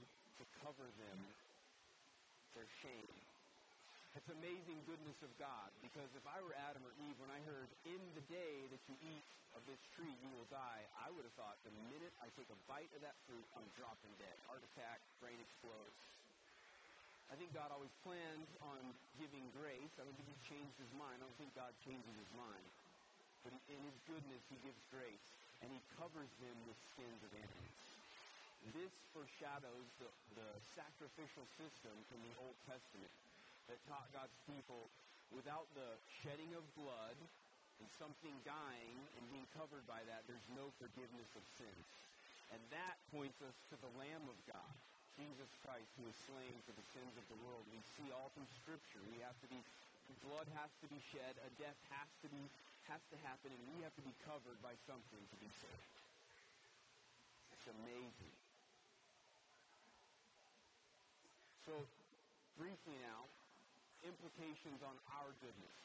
[0.41, 1.21] to cover them
[2.57, 3.28] their shame
[4.19, 7.71] it's amazing goodness of God because if I were Adam or Eve, when I heard,
[7.87, 9.23] in the day that you eat
[9.55, 12.59] of this tree, you will die, I would have thought the minute I take a
[12.67, 14.35] bite of that fruit, I'm dropping dead.
[14.51, 16.03] Heart attack, brain explodes.
[17.31, 18.83] I think God always planned on
[19.23, 19.95] giving grace.
[19.95, 21.23] I don't think he changed his mind.
[21.23, 22.69] I don't think God changes his mind.
[23.47, 25.31] But in his goodness, he gives grace,
[25.63, 27.79] and he covers them with skins of animals.
[28.75, 33.15] This foreshadows the, the sacrificial system in the Old Testament
[33.69, 34.89] that taught God's people
[35.33, 37.17] without the shedding of blood
[37.79, 41.87] and something dying and being covered by that, there's no forgiveness of sins.
[42.51, 44.75] And that points us to the Lamb of God,
[45.21, 47.63] Jesus Christ, who is slain for the sins of the world.
[47.69, 49.05] We see all through Scripture.
[49.13, 49.61] We have to be,
[50.25, 52.41] blood has to be shed, a death has to be,
[52.89, 55.97] has to happen, and we have to be covered by something to be saved.
[57.53, 58.35] It's amazing.
[61.69, 61.77] So,
[62.57, 63.29] briefly now,
[64.07, 65.79] implications on our goodness.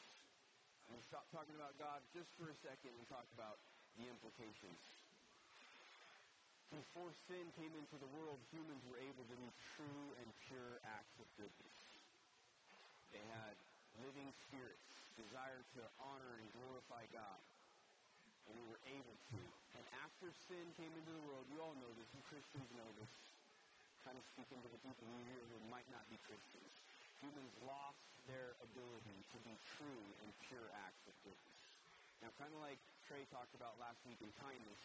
[0.86, 3.56] And we stop talking about God just for a second and talk about
[3.96, 4.80] the implications.
[6.70, 9.48] Before sin came into the world, humans were able to do
[9.78, 11.76] true and pure acts of goodness.
[13.14, 13.54] They had
[14.02, 17.40] living spirits, desire to honor and glorify God.
[18.50, 19.40] And we were able to.
[19.78, 23.14] And after sin came into the world, you all know this, you Christians know this,
[24.02, 26.83] kind of speaking to the people here who might not be Christians
[27.24, 31.56] humans lost their ability to be true and pure acts of goodness.
[32.20, 32.76] Now, kind of like
[33.08, 34.76] Trey talked about last week in kindness,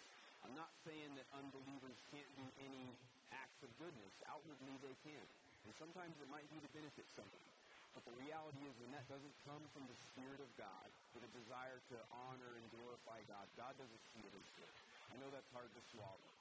[0.47, 2.95] I'm not saying that unbelievers can't do any
[3.36, 4.15] acts of goodness.
[4.32, 5.25] Outwardly, they can.
[5.67, 7.47] And sometimes it might be to benefit someone.
[7.91, 11.32] But the reality is when that doesn't come from the Spirit of God, with a
[11.36, 11.97] desire to
[12.32, 14.73] honor and glorify God, God doesn't see it as good.
[15.12, 16.32] I know that's hard to swallow.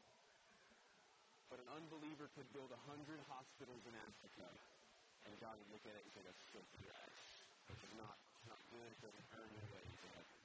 [1.51, 4.47] But an unbeliever could build a hundred hospitals in Africa,
[5.29, 7.23] and God would look at it and say, that's filthy rags.
[7.69, 8.89] It's not, it's not good.
[8.89, 10.37] It doesn't earn your way to heaven.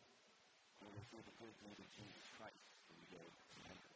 [0.83, 3.89] When we see the good deed of Jesus Christ, and we go to heaven.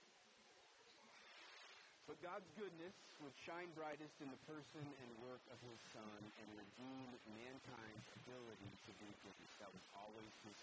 [2.07, 6.47] But God's goodness would shine brightest in the person and work of his Son and
[6.55, 9.53] redeem mankind's ability to do goodness.
[9.59, 10.55] That was always his.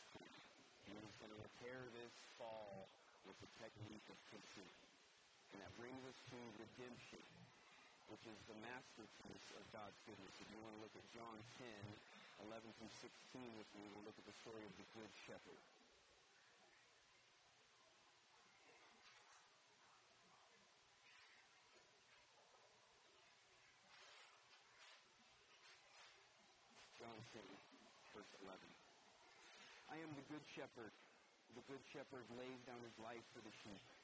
[0.89, 2.89] And he was going to repair this fall
[3.25, 4.77] with the technique of pursuit.
[5.53, 7.25] And that brings us to redemption,
[8.09, 10.35] which is the masterpiece of God's goodness.
[10.41, 14.19] If you want to look at John 10, 11 through 16 with me, we'll look
[14.19, 15.63] at the story of the Good Shepherd.
[27.01, 27.41] John 10,
[28.13, 28.61] verse 11.
[29.89, 30.93] I am the good shepherd.
[31.57, 34.04] The good shepherd lays down his life for the sheep.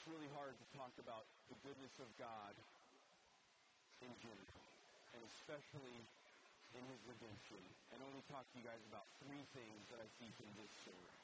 [0.00, 2.56] It's really hard to talk about the goodness of God
[4.00, 4.64] in general,
[5.12, 6.00] and especially
[6.72, 7.60] in his redemption,
[7.92, 11.16] and only talk to you guys about three things that I see from this story.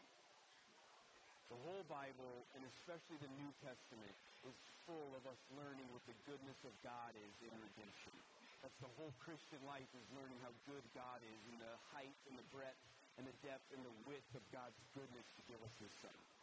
[1.49, 4.13] The whole Bible, and especially the New Testament,
[4.45, 4.53] is
[4.85, 8.13] full of us learning what the goodness of God is in redemption.
[8.61, 12.37] That's the whole Christian life is learning how good God is in the height and
[12.37, 12.85] the breadth
[13.17, 16.36] and the depth and the width of God's goodness to give us his son.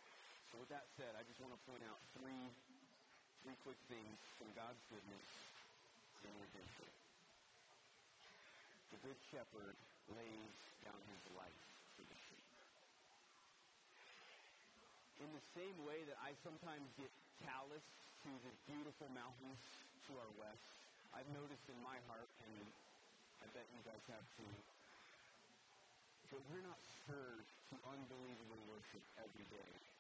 [0.54, 2.46] So with that said, I just want to point out three
[3.42, 5.26] three quick things from God's goodness
[6.22, 6.90] in redemption.
[8.94, 9.74] The good shepherd
[10.14, 11.62] lays down his life
[11.98, 12.46] for the sheep.
[15.26, 17.10] In the same way that I sometimes get
[17.42, 17.82] callous
[18.22, 19.58] to the beautiful mountains
[20.06, 20.70] to our west,
[21.18, 22.70] I've noticed in my heart, and
[23.42, 24.54] I bet you guys have too,
[26.30, 29.93] that we're not stirred to unbelievable worship every day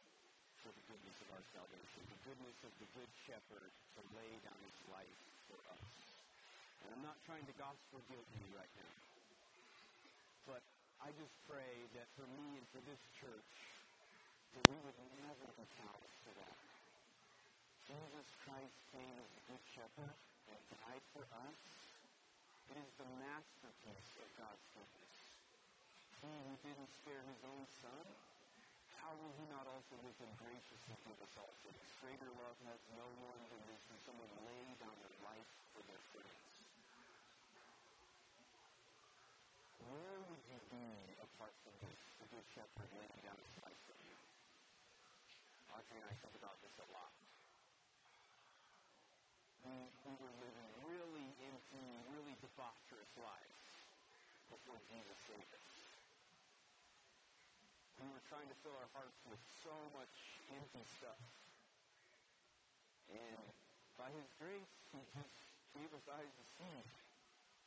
[0.63, 4.59] for the goodness of our salvation, the goodness of the Good Shepherd to lay down
[4.63, 5.19] his life
[5.51, 5.91] for us.
[6.83, 8.95] And I'm not trying to gospel guilt you right now,
[10.47, 10.63] but
[11.01, 13.53] I just pray that for me and for this church,
[14.55, 16.57] that we would never callous to that.
[17.87, 20.15] Jesus Christ came as the Good Shepherd
[20.47, 21.59] and died for us.
[22.71, 25.15] It is the masterpiece of God's goodness.
[26.21, 28.07] He who didn't spare his own son,
[29.03, 31.83] how will he not also with him graciously give us all things?
[31.99, 35.99] Greater love has no one than this, when someone lay down their life for their
[36.15, 36.39] friends.
[39.91, 40.87] Where would you be
[41.19, 44.15] apart from this, the good shepherd laying down his life for you?
[45.75, 47.11] Audrey and I think about this a lot.
[49.67, 49.75] We,
[50.07, 53.59] we were living really empty, really debaucherous lives
[54.47, 55.52] before Jesus saved
[58.29, 60.15] trying to fill our hearts with so much
[60.53, 61.19] empty stuff.
[63.11, 63.43] And
[63.99, 65.37] by His grace, He just
[65.73, 66.77] gave us eyes to see.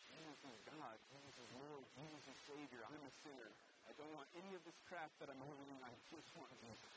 [0.07, 0.97] Jesus is God.
[1.13, 1.85] Jesus is Lord.
[1.93, 2.83] Jesus is Savior.
[2.89, 3.51] I'm a sinner.
[3.87, 5.79] I don't want any of this crap that I'm holding.
[5.83, 6.95] I just want Jesus.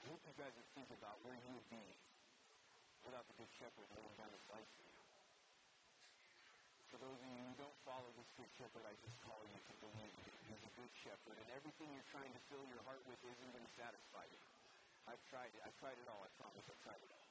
[0.00, 1.86] I hope you guys would think about where you would be
[3.04, 4.99] without the Good Shepherd laying down his life for you.
[6.90, 9.74] For those of you who don't follow this Good Shepherd, I just call you to
[9.78, 13.18] believe that he's a Good Shepherd, and everything you're trying to fill your heart with
[13.22, 14.42] isn't going to satisfy you.
[15.06, 15.62] I've tried it.
[15.62, 16.20] I've tried it all.
[16.26, 16.66] I promise.
[16.66, 17.28] I've tried it all.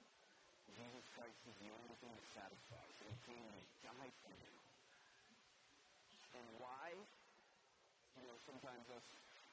[0.71, 4.53] Jesus Christ is the only thing that satisfies, and he came and died for you.
[6.39, 6.95] And why?
[8.15, 9.07] You know, sometimes us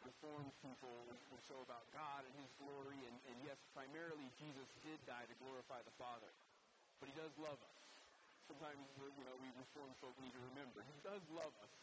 [0.06, 0.92] Reformed people,
[1.34, 5.34] we're so about God and His glory, and, and yes, primarily Jesus did die to
[5.42, 6.30] glorify the Father,
[7.02, 7.85] but He does love us.
[8.46, 11.74] Sometimes, you know, we Reformed folk need to remember He does love us.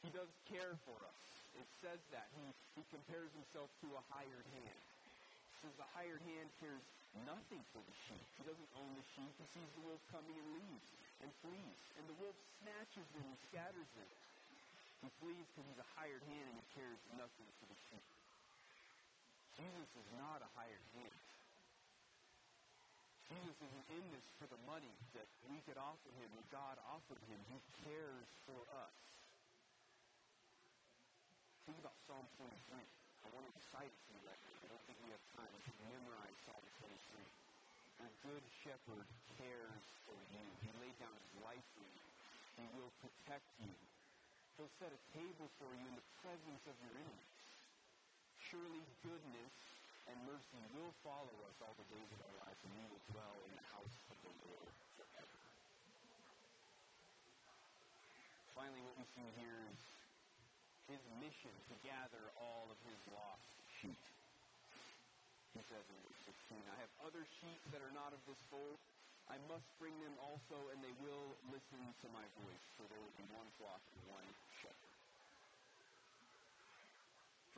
[0.00, 1.22] He does care for us.
[1.58, 2.46] It says that he
[2.80, 4.82] He compares Himself to a hired hand.
[5.52, 6.84] He says the hired hand cares
[7.28, 8.26] nothing for the sheep.
[8.38, 9.32] He doesn't own the sheep.
[9.36, 13.38] He sees the wolf coming and leaves and flees, and the wolf snatches them and
[13.50, 14.10] scatters them.
[15.02, 18.06] He flees because he's a hired hand and he cares nothing for the sheep.
[19.58, 21.27] Jesus is not a hired hand.
[23.28, 27.20] Jesus isn't in this for the money that we could offer him and God offered
[27.28, 27.36] him.
[27.52, 28.96] He cares for us.
[31.68, 32.48] Think about Psalm 23.
[32.48, 34.56] I want to recite it to you right now.
[34.64, 36.88] I don't think we have time to memorize Psalm 23.
[38.00, 39.04] Your good shepherd
[39.36, 40.44] cares for you.
[40.64, 42.06] He laid down his life for you.
[42.56, 43.76] He will protect you.
[44.56, 47.36] He'll set a table for you in the presence of your enemies.
[48.48, 49.52] Surely goodness
[50.08, 53.36] and mercy will follow us all the days of our life, and we will dwell
[53.44, 55.38] in the house of the Lord forever.
[58.56, 59.78] Finally, what we see here is
[60.88, 63.44] his mission to gather all of his lost
[63.80, 64.00] sheep.
[65.52, 68.80] He says in verse 16, I have other sheep that are not of this fold.
[69.28, 73.18] I must bring them also, and they will listen to my voice, for there will
[73.20, 74.28] be one flock and one
[74.64, 74.96] shepherd.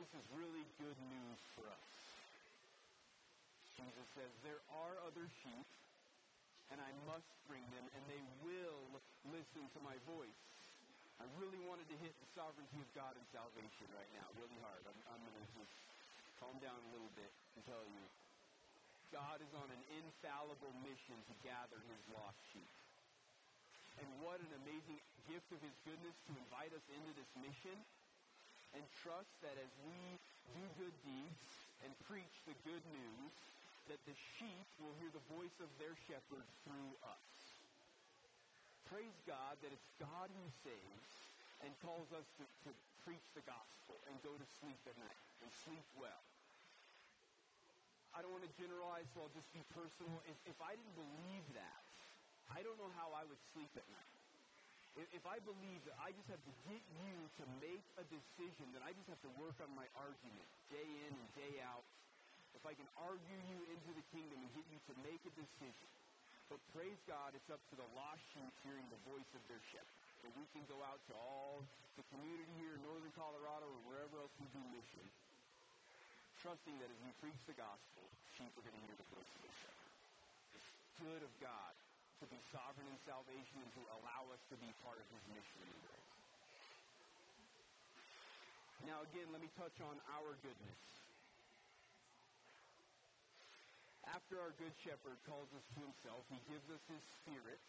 [0.03, 2.00] This is really good news for us.
[3.77, 5.67] Jesus says, There are other sheep,
[6.71, 9.01] and I must bring them, and they will
[9.31, 10.41] listen to my voice.
[11.21, 14.81] I really wanted to hit the sovereignty of God and salvation right now, really hard.
[14.89, 15.75] I'm, I'm going to just
[16.41, 18.03] calm down a little bit and tell you
[19.13, 22.73] God is on an infallible mission to gather his lost sheep.
[23.99, 24.97] And what an amazing
[25.29, 27.75] gift of his goodness to invite us into this mission
[28.71, 30.17] and trust that as we
[30.55, 31.43] do good deeds
[31.83, 33.31] and preach the good news,
[33.91, 37.27] that the sheep will hear the voice of their shepherd through us.
[38.87, 41.11] Praise God that it's God who saves
[41.59, 42.71] and calls us to, to
[43.03, 46.23] preach the gospel and go to sleep at night and sleep well.
[48.15, 50.23] I don't want to generalize, so I'll just be personal.
[50.23, 51.83] If, if I didn't believe that,
[52.47, 54.15] I don't know how I would sleep at night.
[54.95, 58.71] If, if I believe that I just have to get you to make a decision,
[58.75, 61.83] that I just have to work on my argument day in and day out,
[62.55, 65.89] if I can argue you into the kingdom and get you to make a decision.
[66.51, 69.99] But praise God, it's up to the lost sheep hearing the voice of their shepherd.
[70.27, 71.63] And we can go out to all
[71.95, 75.05] the community here in northern Colorado or wherever else we do mission,
[76.43, 78.03] trusting that as we preach the gospel,
[78.35, 79.91] sheep are going to hear the voice of their shepherd.
[80.59, 81.73] It's good of God
[82.21, 85.65] to be sovereign in salvation and to allow us to be part of his mission.
[88.85, 91.00] Now again, let me touch on our goodness.
[94.11, 97.63] After our good shepherd calls us to himself, he gives us his spirit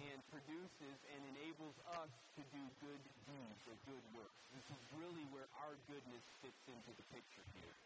[0.00, 4.40] and produces and enables us to do good deeds or good works.
[4.56, 7.76] This is really where our goodness fits into the picture here.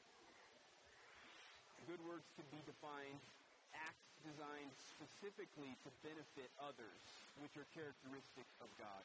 [1.91, 3.19] Good works can be defined
[3.75, 7.03] acts designed specifically to benefit others,
[7.43, 9.05] which are characteristic of God.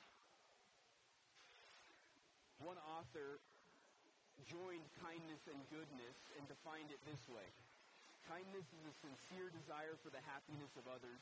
[2.62, 3.42] One author
[4.46, 7.46] joined kindness and goodness and defined it this way.
[8.30, 11.22] Kindness is a sincere desire for the happiness of others.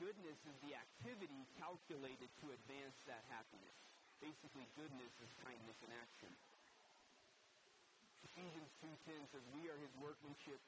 [0.00, 3.76] Goodness is the activity calculated to advance that happiness.
[4.18, 6.32] Basically, goodness is kindness in action.
[8.32, 10.62] Ephesians 2.10 says, We are his workmanship,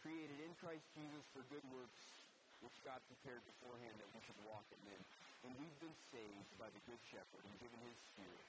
[0.00, 2.02] created in Christ Jesus for good works,
[2.64, 5.02] which God prepared beforehand that we should walk in them.
[5.44, 8.48] And we've been saved by the Good Shepherd and given his Spirit.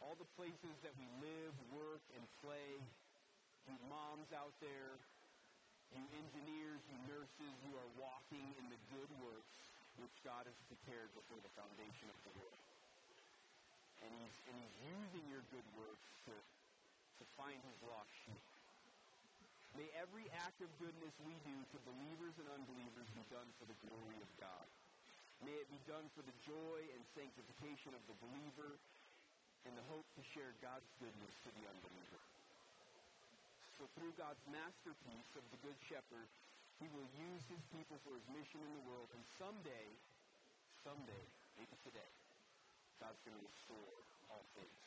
[0.00, 2.80] All the places that we live, work, and play,
[3.66, 4.94] you moms out there,
[5.94, 9.56] you engineers, you nurses, you are walking in the good works
[9.98, 12.64] which God has prepared before the foundation of the world.
[14.04, 18.44] And he's, and he's using your good works to, to find his lost sheep.
[19.74, 23.76] May every act of goodness we do to believers and unbelievers be done for the
[23.84, 24.68] glory of God.
[25.44, 28.80] May it be done for the joy and sanctification of the believer
[29.68, 32.20] and the hope to share God's goodness to the unbeliever.
[33.76, 36.28] So through God's masterpiece of the Good Shepherd,
[36.80, 39.88] he will use his people for his mission in the world, and someday,
[40.80, 41.24] someday,
[41.60, 42.12] maybe today,
[42.96, 43.96] God's going to restore
[44.32, 44.80] all things.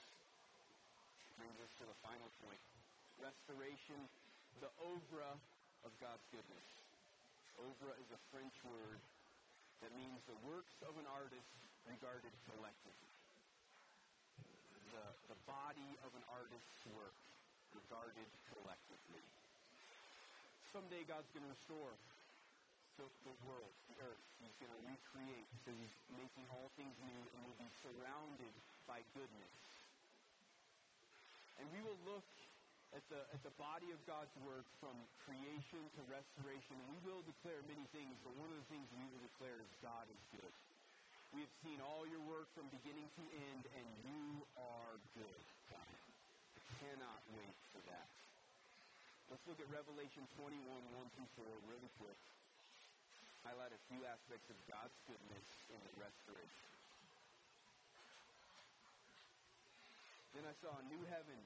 [1.37, 2.59] Brings us to the final point.
[3.21, 4.09] Restoration
[4.57, 5.31] the oeuvre
[5.85, 6.67] of God's goodness.
[7.61, 8.99] Oeuvre is a French word
[9.85, 11.53] that means the works of an artist
[11.85, 13.13] regarded collectively.
[14.91, 17.15] The, the body of an artist's work
[17.75, 19.23] regarded collectively.
[20.73, 21.93] Someday God's going to restore
[23.01, 24.25] the, the world, the earth.
[24.43, 25.47] He's going to recreate.
[25.65, 28.53] Says he's making all things new and we'll be surrounded
[28.85, 29.55] by goodness.
[31.59, 32.27] And we will look
[32.95, 34.95] at the, at the body of God's work from
[35.25, 36.73] creation to restoration.
[36.79, 39.69] And we will declare many things, but one of the things we will declare is
[39.83, 40.53] God is good.
[41.29, 45.93] We have seen all your work from beginning to end, and you are good, God.
[46.57, 47.58] I cannot wait.
[49.29, 52.17] Let's look at Revelation 21, 1 through 4, really quick.
[53.45, 56.69] Highlight a few aspects of God's goodness in the restoration.
[60.33, 61.37] Then I saw a new heaven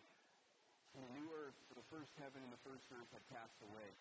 [0.96, 3.92] and a new earth, for the first heaven and the first earth had passed away.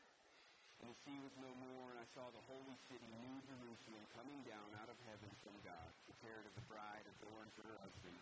[0.78, 4.46] And the sea was no more, and I saw the holy city, New Jerusalem, coming
[4.46, 8.18] down out of heaven from God, prepared as a bride adorned for her husband.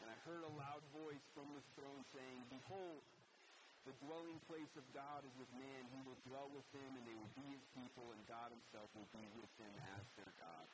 [0.00, 3.04] And I heard a loud voice from the throne saying, Behold,
[3.84, 5.84] the dwelling place of God is with man.
[5.92, 9.08] He will dwell with them, and they will be his people, and God himself will
[9.12, 10.66] be with them as their God.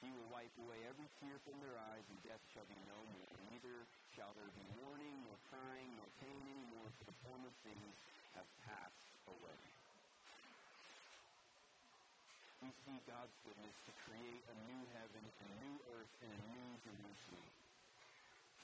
[0.00, 3.36] He will wipe away every tear from their eyes, and death shall be no more.
[3.52, 3.76] Neither
[4.16, 7.92] shall there be mourning, nor crying, nor pain anymore, for the former things
[8.40, 9.62] have passed away.
[12.64, 16.70] We see God's goodness to create a new heaven, a new earth, and a new
[16.88, 17.52] Jerusalem.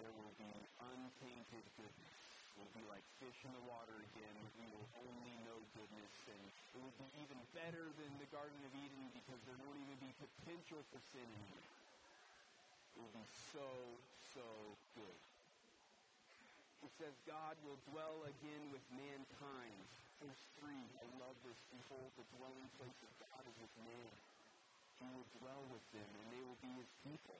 [0.00, 4.36] There will be untainted goodness will be like fish in the water again.
[4.60, 8.72] We will only know goodness, and it will be even better than the Garden of
[8.76, 11.70] Eden because there won't even be potential for sin in anymore.
[12.92, 13.68] It will be so,
[14.36, 14.48] so
[14.96, 15.20] good.
[16.82, 19.86] It says God will dwell again with mankind.
[20.18, 20.70] Verse 3,
[21.02, 21.58] I love this.
[21.70, 24.12] Behold, the dwelling place of God is with man.
[25.02, 27.38] He will dwell with them, and they will be his people.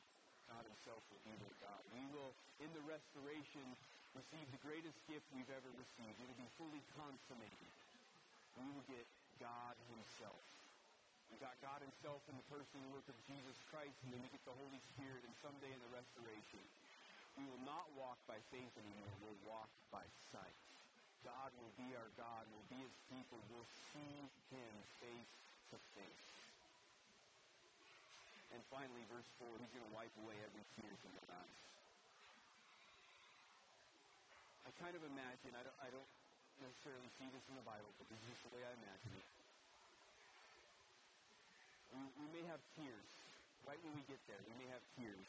[0.50, 1.82] God himself will be their God.
[1.94, 3.66] We will, in the restoration,
[4.16, 6.16] receive the greatest gift we've ever received.
[6.20, 7.72] It will be fully consummated.
[8.60, 9.04] We will get
[9.40, 10.40] God himself.
[11.32, 14.44] We got God himself in the person work of Jesus Christ, and then we get
[14.44, 16.60] the Holy Spirit, and someday in the restoration,
[17.40, 19.16] we will not walk by faith anymore.
[19.24, 20.60] We'll walk by sight.
[21.24, 22.44] God will be our God.
[22.52, 23.40] We'll be his people.
[23.48, 25.32] We'll see him face
[25.72, 26.28] to face.
[28.52, 31.71] And finally, verse 4, he's going to wipe away every tear from their eyes.
[34.72, 36.10] I kind of imagine, I don't, I don't
[36.64, 39.28] necessarily see this in the Bible, but this is the way I imagine it.
[41.92, 43.10] We, we may have tears.
[43.68, 45.28] Right when we get there, we may have tears.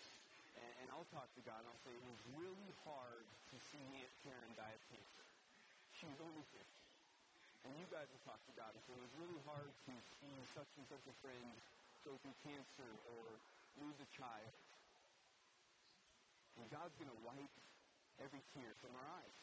[0.55, 3.83] And, and I'll talk to God and I'll say, it was really hard to see
[3.83, 5.25] Aunt Karen die of cancer.
[5.99, 6.63] She was only 50.
[7.67, 10.35] And you guys will talk to God and say, it was really hard to see
[10.55, 11.51] such and such a friend
[12.07, 13.23] go through cancer or
[13.83, 14.55] lose a child.
[16.57, 17.55] And God's going to wipe
[18.23, 19.39] every tear from our eyes.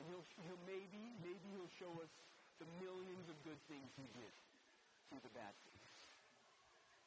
[0.00, 2.12] And he'll, he'll maybe, maybe he'll show us
[2.56, 4.34] the millions of good things he did
[5.08, 5.88] through the bad things.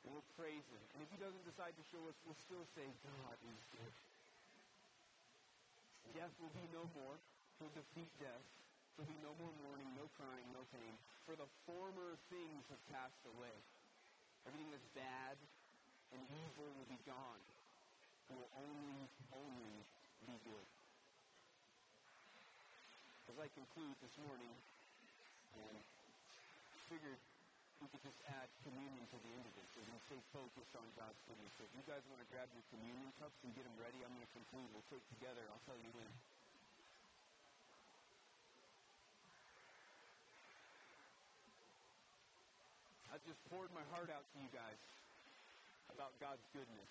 [0.05, 0.83] And we'll praise him.
[0.93, 3.93] And if he doesn't decide to show us, we'll still say, God is good.
[6.13, 7.17] Death will be no more.
[7.57, 8.45] He'll defeat death.
[8.93, 10.93] There'll be no more mourning, no crying, no pain.
[11.25, 13.57] For the former things have passed away.
[14.45, 15.39] Everything that's bad
[16.13, 17.41] and evil will be gone.
[18.29, 19.75] It will only, only
[20.23, 20.67] be good.
[23.31, 24.53] As I conclude this morning,
[25.53, 25.77] and
[26.89, 27.19] figured
[27.81, 30.87] we could just add communion to the end of this and we stay focused on
[30.95, 31.51] God's goodness.
[31.59, 34.13] So if you guys want to grab your communion cups and get them ready, I'm
[34.15, 34.67] going to conclude.
[34.71, 35.43] We'll take together.
[35.51, 36.07] I'll tell you when.
[43.11, 44.79] I've just poured my heart out to you guys
[45.91, 46.89] about God's goodness.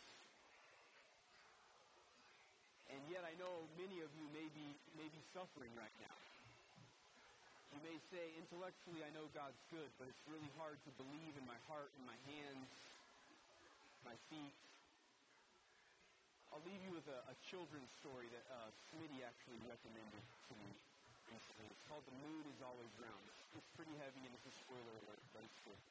[3.02, 6.14] And yet I know many of you may be, may be suffering right now.
[7.74, 11.42] You may say, intellectually, I know God's good, but it's really hard to believe in
[11.42, 12.70] my heart, in my hands,
[14.06, 14.54] my feet.
[16.54, 20.70] I'll leave you with a, a children's story that uh, Smitty actually recommended to me
[21.26, 21.66] recently.
[21.74, 23.24] It's called The Moon is Always Round.
[23.58, 25.82] It's pretty heavy and it's a spoiler alert, but it's good.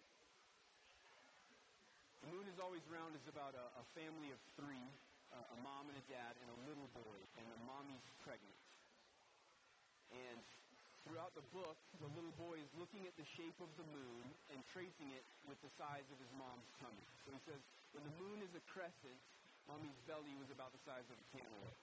[2.24, 4.88] The Moon is Always Round is about a, a family of three,
[5.32, 8.60] uh, a mom and a dad and a little boy, and the mommy's pregnant.
[10.12, 10.40] And
[11.08, 14.60] throughout the book, the little boy is looking at the shape of the moon and
[14.76, 17.06] tracing it with the size of his mom's tummy.
[17.24, 17.62] So he says,
[17.96, 19.20] when the moon is a crescent,
[19.68, 21.80] mommy's belly was about the size of a cantaloupe.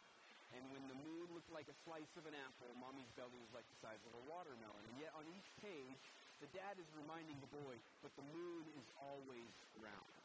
[0.57, 3.69] And when the moon looked like a slice of an apple, mommy's belly was like
[3.69, 4.81] the size of a watermelon.
[4.93, 6.01] And yet on each page,
[6.41, 10.18] the dad is reminding the boy, but the moon is always round.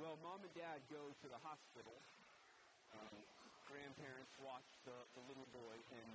[0.00, 1.92] Well, mom and dad go to the hospital.
[2.96, 3.20] Um,
[3.68, 6.08] grandparents watch the, the little boy, and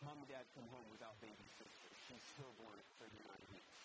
[0.00, 1.88] mom and dad come home without baby sister.
[2.08, 3.20] She's stillborn at 39
[3.52, 3.76] weeks.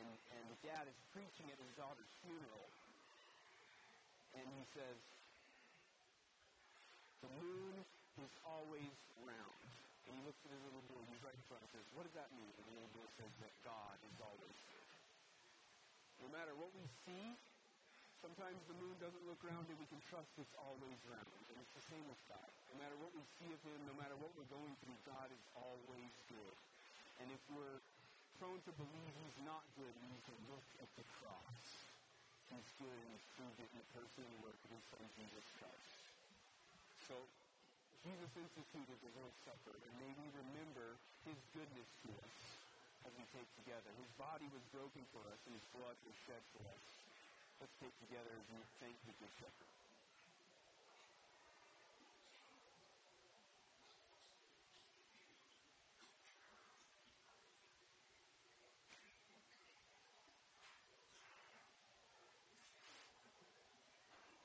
[0.00, 2.72] And, and the dad is preaching at his daughter's funeral,
[4.32, 4.98] and he says,
[7.20, 7.84] the moon
[8.16, 8.96] is always
[9.28, 9.60] round.
[10.08, 12.16] And he looks at his little boy, he's right in front, and says, what does
[12.16, 12.48] that mean?
[12.48, 14.56] And the little boy says that God is always.
[16.24, 17.36] No matter what we see,
[18.18, 19.78] Sometimes the moon doesn't look rounded.
[19.78, 21.30] We can trust it's always round.
[21.54, 22.50] And it's the same with God.
[22.74, 25.44] No matter what we see of Him, no matter what we're going through, God is
[25.54, 26.56] always good.
[27.22, 27.78] And if we're
[28.42, 31.62] prone to believe He's not good, we need to look at the cross.
[32.50, 35.46] He's good and He's proved it in the person and work of His Son, Jesus
[35.62, 35.90] Christ.
[37.06, 37.14] So,
[38.02, 42.36] Jesus instituted the Lord's Supper, and may we remember His goodness to us
[43.06, 43.90] as we take together.
[43.94, 46.97] His body was broken for us, and His blood was shed for us.
[47.58, 49.66] Let's take together as we thank the Good Shepherd.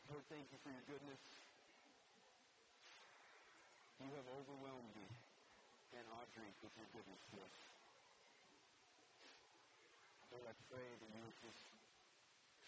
[0.09, 1.21] Lord, thank you for your goodness.
[4.01, 5.05] You have overwhelmed me
[5.93, 7.57] and Audrey with your goodness to us.
[10.33, 11.72] Lord, I pray that you would just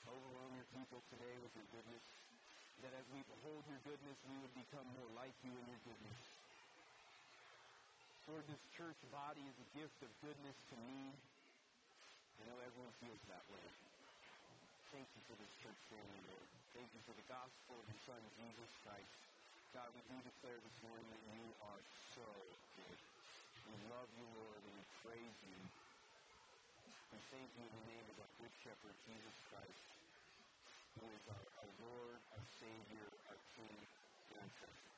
[0.10, 2.06] overwhelm your people today with your goodness.
[2.84, 6.20] That as we behold your goodness, we would become more like you in your goodness.
[8.26, 11.14] Lord, this church body is a gift of goodness to me.
[12.42, 13.68] I know everyone feels that way.
[14.90, 16.50] Thank you for this church family, Lord.
[16.74, 19.14] Thank you for the gospel of your Son, Jesus Christ.
[19.72, 21.84] God, we do declare this morning that you are
[22.16, 22.28] so
[22.80, 23.00] good.
[23.68, 25.60] We love you, Lord, and we praise you.
[27.12, 29.95] We thank you in the name of the Good Shepherd, Jesus Christ,
[31.00, 33.76] who is our, our Lord, our Savior, our King,
[34.32, 34.95] and our Church.